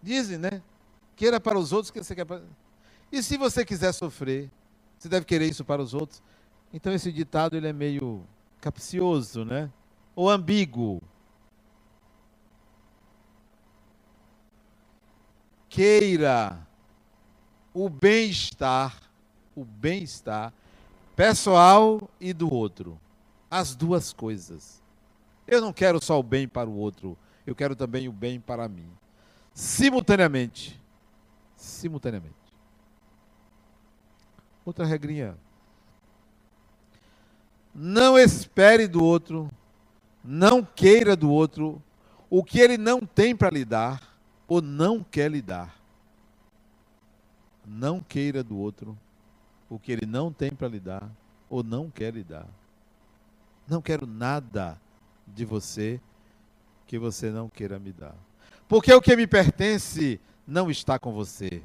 Dizem, 0.00 0.38
né? 0.38 0.62
Queira 1.16 1.40
para 1.40 1.58
os 1.58 1.72
outros 1.72 1.90
que 1.90 2.02
você 2.02 2.14
quer 2.14 2.24
para. 2.24 2.42
E 3.10 3.22
se 3.22 3.36
você 3.36 3.64
quiser 3.64 3.92
sofrer, 3.92 4.50
você 4.96 5.08
deve 5.08 5.26
querer 5.26 5.46
isso 5.46 5.64
para 5.64 5.82
os 5.82 5.94
outros. 5.94 6.22
Então 6.72 6.92
esse 6.92 7.10
ditado 7.10 7.56
ele 7.56 7.66
é 7.66 7.72
meio 7.72 8.24
capcioso, 8.60 9.44
né? 9.44 9.70
Ou 10.14 10.30
ambíguo. 10.30 11.02
Queira 15.68 16.64
o 17.74 17.88
bem-estar, 17.88 18.96
o 19.54 19.64
bem-estar 19.64 20.52
pessoal 21.16 22.08
e 22.20 22.32
do 22.32 22.52
outro 22.52 22.98
as 23.50 23.74
duas 23.74 24.12
coisas. 24.12 24.82
Eu 25.46 25.60
não 25.60 25.72
quero 25.72 26.02
só 26.04 26.18
o 26.18 26.22
bem 26.22 26.48
para 26.48 26.68
o 26.68 26.76
outro, 26.76 27.16
eu 27.46 27.54
quero 27.54 27.76
também 27.76 28.08
o 28.08 28.12
bem 28.12 28.40
para 28.40 28.68
mim. 28.68 28.88
Simultaneamente. 29.54 30.80
Simultaneamente. 31.56 32.34
Outra 34.64 34.84
regrinha. 34.84 35.38
Não 37.72 38.18
espere 38.18 38.88
do 38.88 39.04
outro, 39.04 39.50
não 40.24 40.64
queira 40.64 41.14
do 41.14 41.30
outro 41.30 41.82
o 42.28 42.42
que 42.42 42.58
ele 42.58 42.76
não 42.76 43.00
tem 43.00 43.36
para 43.36 43.50
lhe 43.50 43.64
dar 43.64 44.02
ou 44.48 44.60
não 44.60 45.04
quer 45.04 45.30
lhe 45.30 45.42
dar. 45.42 45.76
Não 47.64 48.00
queira 48.00 48.42
do 48.42 48.56
outro 48.56 48.98
o 49.68 49.78
que 49.78 49.92
ele 49.92 50.06
não 50.06 50.32
tem 50.32 50.50
para 50.50 50.68
lhe 50.68 50.80
dar 50.80 51.08
ou 51.48 51.62
não 51.62 51.90
quer 51.90 52.14
lhe 52.14 52.24
dar. 52.24 52.48
Não 53.68 53.82
quero 53.82 54.06
nada 54.06 54.80
de 55.26 55.44
você 55.44 56.00
que 56.86 56.98
você 56.98 57.30
não 57.30 57.48
queira 57.48 57.78
me 57.78 57.92
dar. 57.92 58.14
Porque 58.68 58.92
o 58.92 59.00
que 59.00 59.16
me 59.16 59.26
pertence 59.26 60.20
não 60.46 60.70
está 60.70 60.98
com 60.98 61.12
você. 61.12 61.62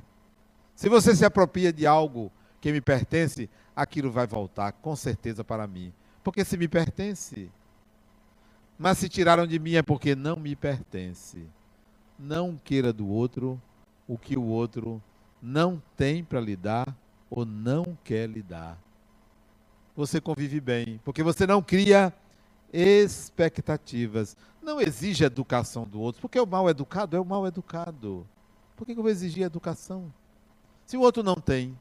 Se 0.75 0.89
você 0.89 1.15
se 1.15 1.23
apropria 1.23 1.71
de 1.71 1.85
algo 1.85 2.31
que 2.59 2.71
me 2.71 2.81
pertence, 2.81 3.49
aquilo 3.75 4.11
vai 4.11 4.25
voltar 4.25 4.71
com 4.71 4.95
certeza 4.95 5.43
para 5.43 5.67
mim. 5.67 5.93
Porque 6.23 6.43
se 6.43 6.57
me 6.57 6.67
pertence. 6.67 7.51
Mas 8.77 8.97
se 8.97 9.07
tiraram 9.07 9.45
de 9.45 9.59
mim 9.59 9.75
é 9.75 9.81
porque 9.81 10.15
não 10.15 10.35
me 10.35 10.55
pertence. 10.55 11.45
Não 12.17 12.57
queira 12.57 12.91
do 12.91 13.07
outro 13.07 13.61
o 14.07 14.17
que 14.17 14.37
o 14.37 14.43
outro 14.43 15.01
não 15.41 15.81
tem 15.95 16.23
para 16.23 16.39
lhe 16.39 16.55
dar 16.55 16.95
ou 17.29 17.45
não 17.45 17.97
quer 18.03 18.29
lhe 18.29 18.41
dar. 18.41 18.77
Você 19.95 20.21
convive 20.21 20.59
bem, 20.59 20.99
porque 21.03 21.21
você 21.21 21.45
não 21.45 21.61
cria 21.61 22.13
expectativas. 22.71 24.37
Não 24.61 24.79
exige 24.79 25.23
educação 25.23 25.83
do 25.83 25.99
outro, 25.99 26.21
porque 26.21 26.39
o 26.39 26.45
mal 26.45 26.69
educado 26.69 27.17
é 27.17 27.19
o 27.19 27.25
mal 27.25 27.45
educado. 27.45 28.27
Por 28.75 28.85
que 28.85 28.93
eu 28.93 29.01
vou 29.01 29.09
exigir 29.09 29.43
educação? 29.43 30.13
Se 30.85 30.95
o 30.97 31.01
outro 31.01 31.23
não 31.23 31.35
tem. 31.35 31.77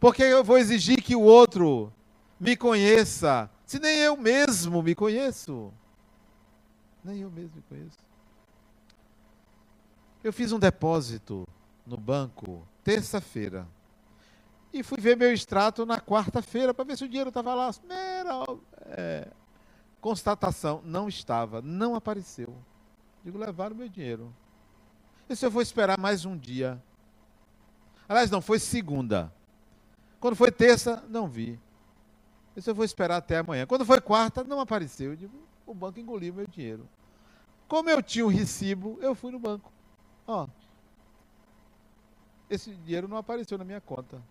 Por 0.00 0.14
que 0.14 0.22
eu 0.22 0.42
vou 0.42 0.58
exigir 0.58 1.00
que 1.00 1.14
o 1.14 1.20
outro 1.20 1.92
me 2.38 2.56
conheça, 2.56 3.48
se 3.64 3.78
nem 3.78 3.98
eu 3.98 4.16
mesmo 4.16 4.82
me 4.82 4.94
conheço? 4.94 5.72
Nem 7.04 7.20
eu 7.20 7.30
mesmo 7.30 7.56
me 7.56 7.62
conheço. 7.62 7.98
Eu 10.24 10.32
fiz 10.32 10.52
um 10.52 10.58
depósito 10.58 11.46
no 11.86 11.96
banco 11.96 12.66
terça-feira. 12.82 13.66
E 14.72 14.82
fui 14.82 14.98
ver 14.98 15.16
meu 15.16 15.32
extrato 15.32 15.84
na 15.84 16.00
quarta-feira 16.00 16.72
para 16.72 16.84
ver 16.84 16.96
se 16.96 17.04
o 17.04 17.08
dinheiro 17.08 17.28
estava 17.28 17.54
lá. 17.54 17.70
Mera 17.86 18.44
é, 18.86 19.28
constatação, 20.00 20.80
não 20.84 21.08
estava, 21.08 21.60
não 21.60 21.94
apareceu. 21.94 22.56
Digo, 23.22 23.38
levaram 23.38 23.76
meu 23.76 23.88
dinheiro. 23.88 24.34
E 25.28 25.36
se 25.36 25.44
eu 25.44 25.50
vou 25.50 25.62
esperar 25.62 25.98
mais 25.98 26.24
um 26.24 26.36
dia? 26.36 26.82
Aliás, 28.08 28.30
não, 28.30 28.40
foi 28.40 28.58
segunda. 28.58 29.32
Quando 30.18 30.36
foi 30.36 30.50
terça, 30.50 31.04
não 31.08 31.28
vi. 31.28 31.60
E 32.56 32.62
se 32.62 32.70
eu 32.70 32.74
vou 32.74 32.84
esperar 32.84 33.16
até 33.16 33.38
amanhã? 33.38 33.66
Quando 33.66 33.84
foi 33.84 34.00
quarta, 34.00 34.42
não 34.44 34.60
apareceu. 34.60 35.10
Eu 35.10 35.16
digo, 35.16 35.36
o 35.66 35.74
banco 35.74 36.00
engoliu 36.00 36.34
meu 36.34 36.46
dinheiro. 36.46 36.88
Como 37.68 37.88
eu 37.88 38.02
tinha 38.02 38.24
o 38.24 38.28
recibo, 38.28 38.98
eu 39.00 39.14
fui 39.14 39.30
no 39.30 39.38
banco. 39.38 39.72
Ó, 40.26 40.46
esse 42.50 42.74
dinheiro 42.74 43.08
não 43.08 43.16
apareceu 43.16 43.56
na 43.56 43.64
minha 43.64 43.80
conta. 43.80 44.22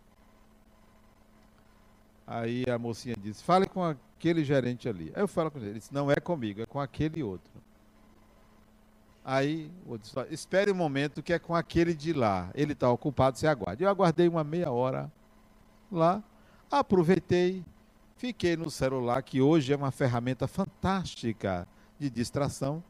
Aí 2.33 2.63
a 2.69 2.79
mocinha 2.79 3.13
disse: 3.21 3.43
fale 3.43 3.67
com 3.67 3.83
aquele 3.83 4.45
gerente 4.45 4.87
ali. 4.87 5.11
Aí 5.13 5.21
eu 5.21 5.27
falo 5.27 5.51
com 5.51 5.57
ele: 5.57 5.71
ele 5.71 5.79
disse, 5.79 5.93
não 5.93 6.09
é 6.09 6.15
comigo, 6.15 6.61
é 6.61 6.65
com 6.65 6.79
aquele 6.79 7.21
outro. 7.21 7.51
Aí 9.23 9.69
eu 9.85 9.97
disse: 9.97 10.15
espere 10.29 10.71
um 10.71 10.75
momento 10.75 11.21
que 11.21 11.33
é 11.33 11.39
com 11.39 11.53
aquele 11.53 11.93
de 11.93 12.13
lá. 12.13 12.49
Ele 12.55 12.71
está 12.71 12.89
ocupado, 12.89 13.37
você 13.37 13.47
aguarde. 13.47 13.83
Eu 13.83 13.89
aguardei 13.89 14.29
uma 14.29 14.45
meia 14.45 14.71
hora 14.71 15.11
lá, 15.91 16.23
aproveitei, 16.71 17.65
fiquei 18.15 18.55
no 18.55 18.71
celular, 18.71 19.21
que 19.23 19.41
hoje 19.41 19.73
é 19.73 19.75
uma 19.75 19.91
ferramenta 19.91 20.47
fantástica 20.47 21.67
de 21.99 22.09
distração. 22.09 22.81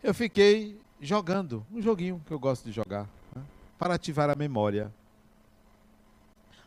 Eu 0.00 0.14
fiquei 0.14 0.80
jogando, 1.00 1.66
um 1.72 1.82
joguinho 1.82 2.22
que 2.24 2.32
eu 2.32 2.38
gosto 2.38 2.64
de 2.64 2.70
jogar, 2.70 3.08
né, 3.34 3.42
para 3.76 3.94
ativar 3.94 4.30
a 4.30 4.36
memória. 4.36 4.92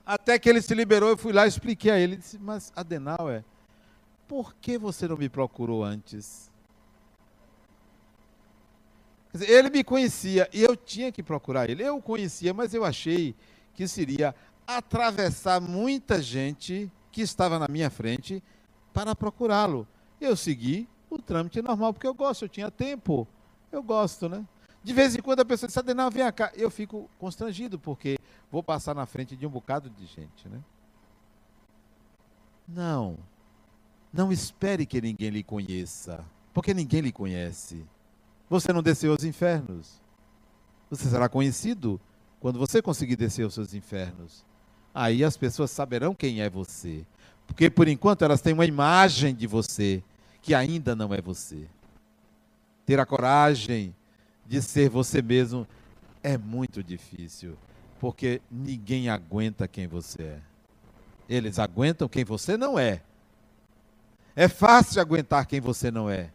Até 0.05 0.37
que 0.37 0.49
ele 0.49 0.61
se 0.61 0.75
liberou, 0.75 1.09
eu 1.09 1.17
fui 1.17 1.31
lá 1.31 1.45
e 1.45 1.49
expliquei 1.49 1.91
a 1.91 1.97
ele. 1.97 2.13
Ele 2.13 2.21
disse, 2.21 2.37
mas 2.37 2.71
Adenauer, 2.75 3.43
por 4.27 4.53
que 4.55 4.77
você 4.77 5.07
não 5.07 5.15
me 5.15 5.29
procurou 5.29 5.83
antes? 5.83 6.51
Dizer, 9.31 9.49
ele 9.49 9.69
me 9.69 9.83
conhecia 9.83 10.47
e 10.53 10.61
eu 10.61 10.75
tinha 10.75 11.11
que 11.11 11.23
procurar 11.23 11.69
ele. 11.69 11.83
Eu 11.83 11.97
o 11.97 12.01
conhecia, 12.01 12.53
mas 12.53 12.73
eu 12.73 12.83
achei 12.85 13.33
que 13.73 13.87
seria 13.87 14.35
atravessar 14.67 15.59
muita 15.59 16.21
gente 16.21 16.91
que 17.11 17.21
estava 17.21 17.57
na 17.57 17.67
minha 17.67 17.89
frente 17.89 18.43
para 18.93 19.15
procurá-lo. 19.15 19.87
Eu 20.19 20.35
segui 20.35 20.87
o 21.09 21.17
trâmite 21.17 21.61
normal, 21.61 21.93
porque 21.93 22.07
eu 22.07 22.13
gosto, 22.13 22.45
eu 22.45 22.49
tinha 22.49 22.69
tempo. 22.69 23.27
Eu 23.71 23.81
gosto, 23.81 24.29
né? 24.29 24.45
De 24.83 24.93
vez 24.93 25.15
em 25.15 25.21
quando 25.21 25.39
a 25.39 25.45
pessoa 25.45 25.67
diz, 25.67 25.77
Adenal, 25.77 26.11
vem 26.11 26.29
cá. 26.31 26.51
Eu 26.55 26.69
fico 26.69 27.09
constrangido, 27.17 27.79
porque 27.79 28.17
vou 28.53 28.61
passar 28.61 28.93
na 28.93 29.07
frente 29.07 29.35
de 29.35 29.47
um 29.47 29.49
bocado 29.49 29.89
de 29.89 30.05
gente, 30.05 30.47
né? 30.47 30.61
Não. 32.67 33.17
Não 34.13 34.31
espere 34.31 34.85
que 34.85 35.01
ninguém 35.01 35.31
lhe 35.31 35.41
conheça, 35.41 36.23
porque 36.53 36.71
ninguém 36.71 37.01
lhe 37.01 37.11
conhece. 37.11 37.83
Você 38.47 38.71
não 38.71 38.83
desceu 38.83 39.11
aos 39.11 39.23
infernos. 39.23 39.99
Você 40.87 41.09
será 41.09 41.27
conhecido 41.27 41.99
quando 42.39 42.59
você 42.59 42.79
conseguir 42.79 43.15
descer 43.15 43.41
aos 43.41 43.55
seus 43.55 43.73
infernos. 43.73 44.45
Aí 44.93 45.23
as 45.23 45.35
pessoas 45.35 45.71
saberão 45.71 46.13
quem 46.13 46.39
é 46.39 46.47
você. 46.47 47.03
Porque 47.47 47.71
por 47.71 47.87
enquanto 47.87 48.23
elas 48.23 48.39
têm 48.39 48.53
uma 48.53 48.67
imagem 48.67 49.33
de 49.33 49.47
você 49.47 50.03
que 50.43 50.53
ainda 50.53 50.95
não 50.95 51.11
é 51.11 51.19
você. 51.19 51.67
Ter 52.85 52.99
a 52.99 53.05
coragem 53.05 53.95
de 54.45 54.61
ser 54.61 54.91
você 54.91 55.23
mesmo 55.23 55.67
é 56.21 56.37
muito 56.37 56.83
difícil, 56.83 57.57
porque 58.03 58.41
ninguém 58.51 59.07
aguenta 59.07 59.65
quem 59.65 59.87
você 59.87 60.23
é. 60.23 60.39
Eles 61.29 61.57
aguentam 61.57 62.09
quem 62.09 62.25
você 62.25 62.57
não 62.57 62.77
é. 62.77 63.01
É 64.35 64.49
fácil 64.49 64.99
aguentar 64.99 65.45
quem 65.45 65.61
você 65.61 65.89
não 65.89 66.09
é. 66.09 66.29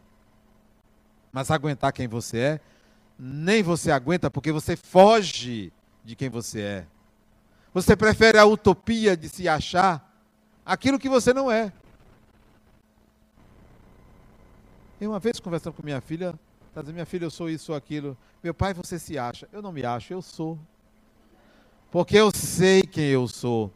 Mas 1.30 1.50
aguentar 1.50 1.92
quem 1.92 2.08
você 2.08 2.38
é, 2.38 2.60
nem 3.18 3.62
você 3.62 3.90
aguenta 3.90 4.30
porque 4.30 4.50
você 4.50 4.76
foge 4.76 5.70
de 6.02 6.16
quem 6.16 6.30
você 6.30 6.62
é. 6.62 6.86
Você 7.74 7.94
prefere 7.94 8.38
a 8.38 8.46
utopia 8.46 9.14
de 9.14 9.28
se 9.28 9.46
achar 9.46 10.10
aquilo 10.64 10.98
que 10.98 11.10
você 11.10 11.34
não 11.34 11.52
é. 11.52 11.70
Eu 14.98 15.10
uma 15.10 15.20
vez 15.20 15.38
conversando 15.38 15.74
com 15.74 15.82
minha 15.82 16.00
filha, 16.00 16.34
Está 16.68 16.80
dizendo, 16.80 16.94
minha 16.94 17.04
filha, 17.04 17.26
eu 17.26 17.30
sou 17.30 17.50
isso 17.50 17.72
ou 17.72 17.76
aquilo. 17.76 18.16
Meu 18.42 18.54
pai, 18.54 18.72
você 18.72 18.98
se 18.98 19.18
acha. 19.18 19.46
Eu 19.52 19.60
não 19.60 19.70
me 19.70 19.84
acho, 19.84 20.14
eu 20.14 20.22
sou. 20.22 20.58
Porque 21.90 22.16
eu 22.16 22.30
sei 22.34 22.82
quem 22.82 23.06
eu 23.06 23.26
sou. 23.26 23.72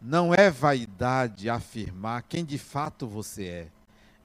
Não 0.00 0.34
é 0.34 0.50
vaidade 0.50 1.48
afirmar 1.48 2.22
quem 2.22 2.44
de 2.44 2.58
fato 2.58 3.06
você 3.06 3.46
é. 3.46 3.68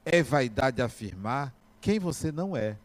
É 0.03 0.23
vaidade 0.23 0.81
afirmar 0.81 1.53
quem 1.79 1.99
você 1.99 2.31
não 2.31 2.57
é. 2.57 2.77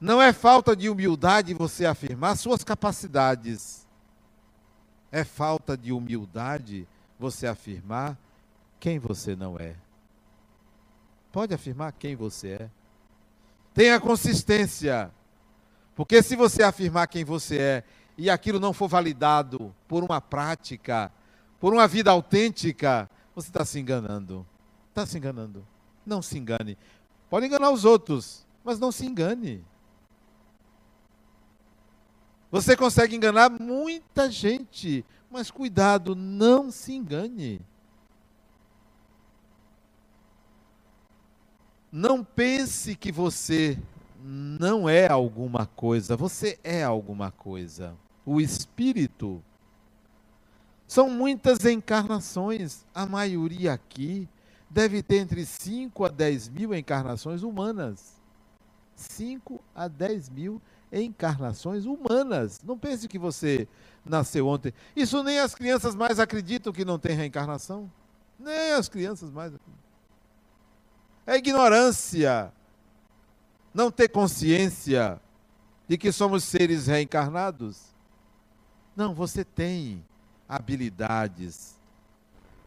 Não 0.00 0.20
é 0.20 0.32
falta 0.32 0.74
de 0.74 0.88
humildade 0.88 1.54
você 1.54 1.86
afirmar 1.86 2.36
suas 2.36 2.64
capacidades. 2.64 3.86
É 5.12 5.22
falta 5.22 5.76
de 5.76 5.92
humildade 5.92 6.88
você 7.18 7.46
afirmar 7.46 8.18
quem 8.80 8.98
você 8.98 9.36
não 9.36 9.56
é. 9.58 9.76
Pode 11.30 11.54
afirmar 11.54 11.92
quem 11.92 12.16
você 12.16 12.48
é. 12.60 12.70
Tenha 13.72 14.00
consistência. 14.00 15.10
Porque 15.94 16.22
se 16.22 16.34
você 16.34 16.62
afirmar 16.62 17.06
quem 17.06 17.24
você 17.24 17.58
é 17.58 17.84
e 18.18 18.28
aquilo 18.28 18.58
não 18.58 18.72
for 18.72 18.88
validado 18.88 19.74
por 19.86 20.02
uma 20.02 20.20
prática, 20.20 21.12
por 21.60 21.72
uma 21.72 21.86
vida 21.86 22.10
autêntica, 22.10 23.08
você 23.34 23.48
está 23.48 23.64
se 23.64 23.78
enganando. 23.78 24.46
Está 24.90 25.06
se 25.06 25.16
enganando. 25.16 25.66
Não 26.04 26.20
se 26.20 26.38
engane. 26.38 26.76
Pode 27.30 27.46
enganar 27.46 27.70
os 27.70 27.84
outros, 27.84 28.46
mas 28.62 28.78
não 28.78 28.92
se 28.92 29.06
engane. 29.06 29.64
Você 32.50 32.76
consegue 32.76 33.16
enganar 33.16 33.50
muita 33.50 34.30
gente, 34.30 35.04
mas 35.30 35.50
cuidado, 35.50 36.14
não 36.14 36.70
se 36.70 36.92
engane. 36.92 37.60
Não 41.90 42.22
pense 42.22 42.94
que 42.94 43.10
você 43.10 43.76
não 44.26 44.88
é 44.88 45.06
alguma 45.06 45.66
coisa, 45.66 46.16
você 46.16 46.58
é 46.64 46.82
alguma 46.82 47.30
coisa. 47.30 47.94
O 48.24 48.40
espírito. 48.40 49.44
São 50.86 51.10
muitas 51.10 51.62
encarnações, 51.66 52.86
a 52.94 53.04
maioria 53.04 53.74
aqui 53.74 54.26
deve 54.70 55.02
ter 55.02 55.16
entre 55.16 55.44
5 55.44 56.06
a 56.06 56.08
10 56.08 56.48
mil 56.48 56.74
encarnações 56.74 57.42
humanas. 57.42 58.14
5 58.96 59.62
a 59.74 59.88
10 59.88 60.30
mil 60.30 60.62
encarnações 60.90 61.84
humanas. 61.84 62.62
Não 62.64 62.78
pense 62.78 63.06
que 63.06 63.18
você 63.18 63.68
nasceu 64.02 64.48
ontem. 64.48 64.72
Isso 64.96 65.22
nem 65.22 65.38
as 65.38 65.54
crianças 65.54 65.94
mais 65.94 66.18
acreditam 66.18 66.72
que 66.72 66.84
não 66.84 66.98
tem 66.98 67.14
reencarnação. 67.14 67.92
Nem 68.38 68.72
as 68.72 68.88
crianças 68.88 69.30
mais. 69.30 69.52
É 71.26 71.36
ignorância. 71.36 72.50
Não 73.74 73.90
ter 73.90 74.08
consciência 74.08 75.20
de 75.88 75.98
que 75.98 76.12
somos 76.12 76.44
seres 76.44 76.86
reencarnados. 76.86 77.92
Não, 78.94 79.12
você 79.12 79.44
tem 79.44 80.04
habilidades. 80.48 81.74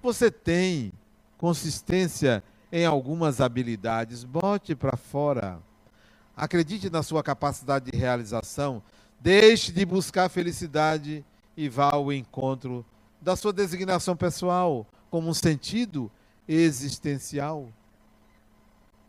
Você 0.04 0.30
tem 0.30 0.92
consistência 1.38 2.44
em 2.72 2.86
algumas 2.86 3.40
habilidades. 3.40 4.26
Bote 4.26 4.76
para 4.76 4.98
fora. 4.98 5.60
Acredite 6.36 6.90
na 6.90 7.02
sua 7.02 7.24
capacidade 7.24 7.90
de 7.90 7.98
realização. 7.98 8.84
Deixe 9.20 9.72
de 9.72 9.86
buscar 9.86 10.30
felicidade 10.30 11.26
e 11.56 11.70
vá 11.70 11.92
ao 11.94 12.12
encontro 12.12 12.86
da 13.22 13.36
sua 13.36 13.54
designação 13.54 14.16
pessoal 14.16 14.86
como 15.10 15.30
um 15.30 15.34
sentido 15.34 16.12
existencial. 16.48 17.70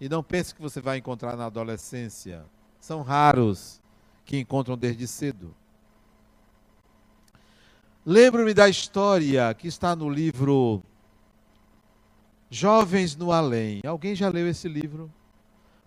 E 0.01 0.09
não 0.09 0.23
pense 0.23 0.55
que 0.55 0.63
você 0.63 0.81
vai 0.81 0.99
encontrar 0.99 1.37
na 1.37 1.47
adolescência. 1.47 2.45
São 2.81 3.03
raros 3.03 3.81
que 4.25 4.39
encontram 4.39 4.77
desde 4.77 5.07
cedo. 5.07 5.55
Lembro-me 8.05 8.55
da 8.55 8.69
história 8.69 9.53
que 9.55 9.69
está 9.69 9.95
no 9.95 10.09
livro 10.09 10.83
Jovens 12.51 13.15
no 13.15 13.31
Além. 13.31 13.83
Alguém 13.87 14.15
já 14.15 14.29
leu 14.29 14.49
esse 14.49 14.69
livro? 14.69 15.13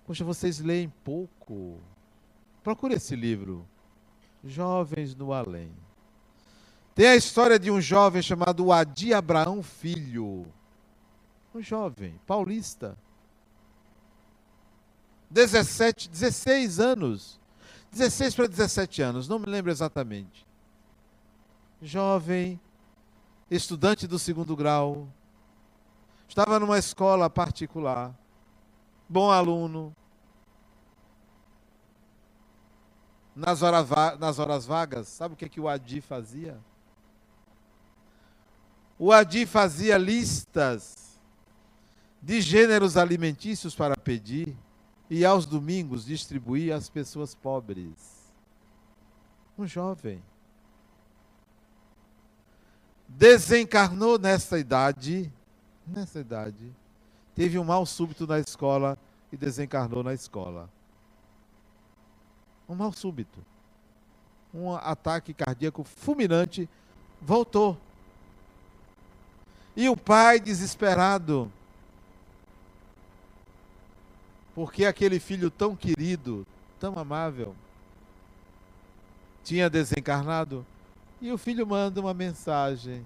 Poxa, 0.06 0.24
vocês 0.24 0.60
leem 0.60 0.92
pouco. 1.04 1.80
Procure 2.64 2.96
esse 2.96 3.16
livro. 3.16 3.68
Jovens 4.44 5.16
no 5.16 5.34
Além. 5.34 5.72
Tem 6.94 7.08
a 7.08 7.16
história 7.16 7.58
de 7.58 7.72
um 7.72 7.80
jovem 7.82 8.22
chamado 8.22 8.72
Adi 8.72 9.14
Abraão 9.14 9.64
Filho. 9.64 10.46
Um 11.56 11.62
jovem 11.62 12.20
paulista. 12.28 12.98
17, 15.32 16.10
16 16.10 16.80
anos. 16.80 17.42
16 17.92 18.36
para 18.36 18.48
17 18.48 19.02
anos, 19.02 19.28
não 19.28 19.38
me 19.38 19.48
lembro 19.48 19.70
exatamente. 19.70 20.48
Jovem, 21.82 22.60
estudante 23.50 24.08
do 24.08 24.18
segundo 24.18 24.56
grau, 24.56 25.10
estava 26.28 26.58
numa 26.58 26.78
escola 26.78 27.30
particular, 27.30 28.16
bom 29.10 29.30
aluno. 29.30 29.94
Nas, 33.36 33.62
hora 33.62 33.86
nas 34.18 34.40
horas 34.40 34.66
vagas, 34.66 35.08
sabe 35.10 35.34
o 35.34 35.38
que, 35.38 35.46
é 35.46 35.50
que 35.50 35.60
o 35.60 35.68
Adi 35.68 36.00
fazia? 36.00 36.58
O 38.98 39.12
Adi 39.12 39.46
fazia 39.46 39.98
listas 39.98 41.20
de 42.22 42.40
gêneros 42.40 42.96
alimentícios 42.96 43.76
para 43.76 43.98
pedir 43.98 44.56
e 45.12 45.26
aos 45.26 45.46
domingos 45.46 46.06
distribuía 46.06 46.74
às 46.74 46.90
pessoas 46.90 47.36
pobres. 47.36 48.32
Um 49.58 49.68
jovem. 49.68 50.24
Desencarnou 53.10 54.18
nessa 54.18 54.58
idade, 54.58 55.30
nessa 55.86 56.22
idade, 56.22 56.74
teve 57.36 57.60
um 57.60 57.64
mal 57.66 57.86
súbito 57.86 58.26
na 58.26 58.40
escola 58.40 58.98
e 59.34 59.36
desencarnou 59.36 60.02
na 60.02 60.14
escola. 60.14 60.70
Um 62.70 62.76
mal 62.76 62.94
súbito. 62.94 63.46
Um 64.54 64.74
ataque 64.74 65.34
cardíaco 65.34 65.84
fulminante 65.84 66.70
voltou. 67.22 67.78
E 69.76 69.90
o 69.90 69.98
pai, 69.98 70.40
desesperado, 70.40 71.52
porque 74.54 74.86
aquele 74.86 75.20
filho 75.20 75.50
tão 75.50 75.76
querido, 75.76 76.46
tão 76.80 76.98
amável, 76.98 77.56
tinha 79.44 79.70
desencarnado, 79.70 80.66
e 81.22 81.32
o 81.32 81.38
filho 81.38 81.66
manda 81.66 82.02
uma 82.02 82.14
mensagem: 82.14 83.06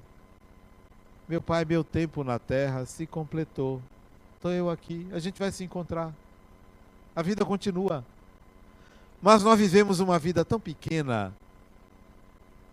Meu 1.27 1.41
pai, 1.41 1.65
meu 1.65 1.83
tempo 1.83 2.23
na 2.23 2.39
terra 2.39 2.85
se 2.85 3.05
completou. 3.05 3.81
Estou 4.35 4.51
eu 4.51 4.69
aqui, 4.69 5.07
a 5.11 5.19
gente 5.19 5.39
vai 5.39 5.51
se 5.51 5.63
encontrar. 5.63 6.13
A 7.15 7.21
vida 7.21 7.45
continua. 7.45 8.03
Mas 9.21 9.43
nós 9.43 9.57
vivemos 9.57 9.99
uma 9.99 10.19
vida 10.19 10.45
tão 10.45 10.59
pequena, 10.59 11.33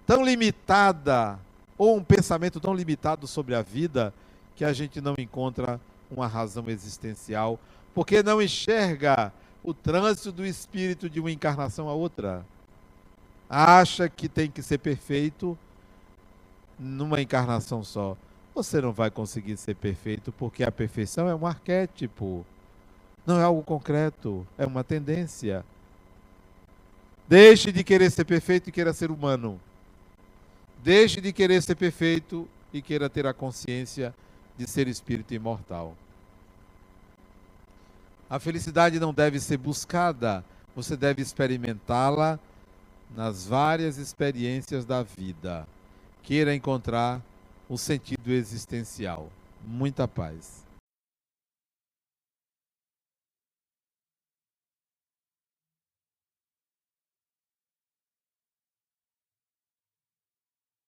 tão 0.06 0.24
limitada, 0.24 1.38
ou 1.78 1.96
um 1.96 2.04
pensamento 2.04 2.60
tão 2.60 2.74
limitado 2.74 3.26
sobre 3.26 3.54
a 3.54 3.62
vida, 3.62 4.12
que 4.54 4.64
a 4.64 4.72
gente 4.72 5.00
não 5.00 5.14
encontra 5.18 5.80
uma 6.10 6.26
razão 6.26 6.68
existencial 6.68 7.58
porque 7.94 8.22
não 8.22 8.40
enxerga 8.40 9.32
o 9.62 9.72
trânsito 9.72 10.32
do 10.32 10.44
espírito 10.44 11.08
de 11.08 11.20
uma 11.20 11.30
encarnação 11.30 11.88
a 11.88 11.94
outra. 11.94 12.44
Acha 13.48 14.08
que 14.08 14.28
tem 14.28 14.50
que 14.50 14.62
ser 14.62 14.78
perfeito 14.78 15.56
numa 16.78 17.20
encarnação 17.20 17.84
só. 17.84 18.16
Você 18.54 18.80
não 18.80 18.92
vai 18.92 19.10
conseguir 19.10 19.56
ser 19.56 19.74
perfeito 19.76 20.32
porque 20.32 20.64
a 20.64 20.72
perfeição 20.72 21.28
é 21.28 21.34
um 21.34 21.46
arquétipo, 21.46 22.44
não 23.26 23.40
é 23.40 23.44
algo 23.44 23.62
concreto, 23.62 24.46
é 24.58 24.66
uma 24.66 24.82
tendência. 24.82 25.64
Deixe 27.28 27.72
de 27.72 27.84
querer 27.84 28.10
ser 28.10 28.24
perfeito 28.24 28.68
e 28.68 28.72
queira 28.72 28.92
ser 28.92 29.10
humano. 29.10 29.60
Deixe 30.82 31.20
de 31.20 31.32
querer 31.32 31.62
ser 31.62 31.76
perfeito 31.76 32.48
e 32.72 32.82
queira 32.82 33.08
ter 33.08 33.26
a 33.26 33.32
consciência 33.32 34.14
de 34.56 34.68
ser 34.68 34.88
espírito 34.88 35.32
imortal. 35.32 35.96
A 38.32 38.38
felicidade 38.38 38.98
não 38.98 39.12
deve 39.12 39.38
ser 39.38 39.58
buscada, 39.58 40.42
você 40.74 40.96
deve 40.96 41.20
experimentá-la 41.20 42.40
nas 43.14 43.46
várias 43.46 43.98
experiências 43.98 44.86
da 44.86 45.02
vida. 45.02 45.68
Queira 46.22 46.54
encontrar 46.54 47.20
o 47.68 47.76
sentido 47.76 48.32
existencial. 48.32 49.28
Muita 49.62 50.08
paz. 50.08 50.61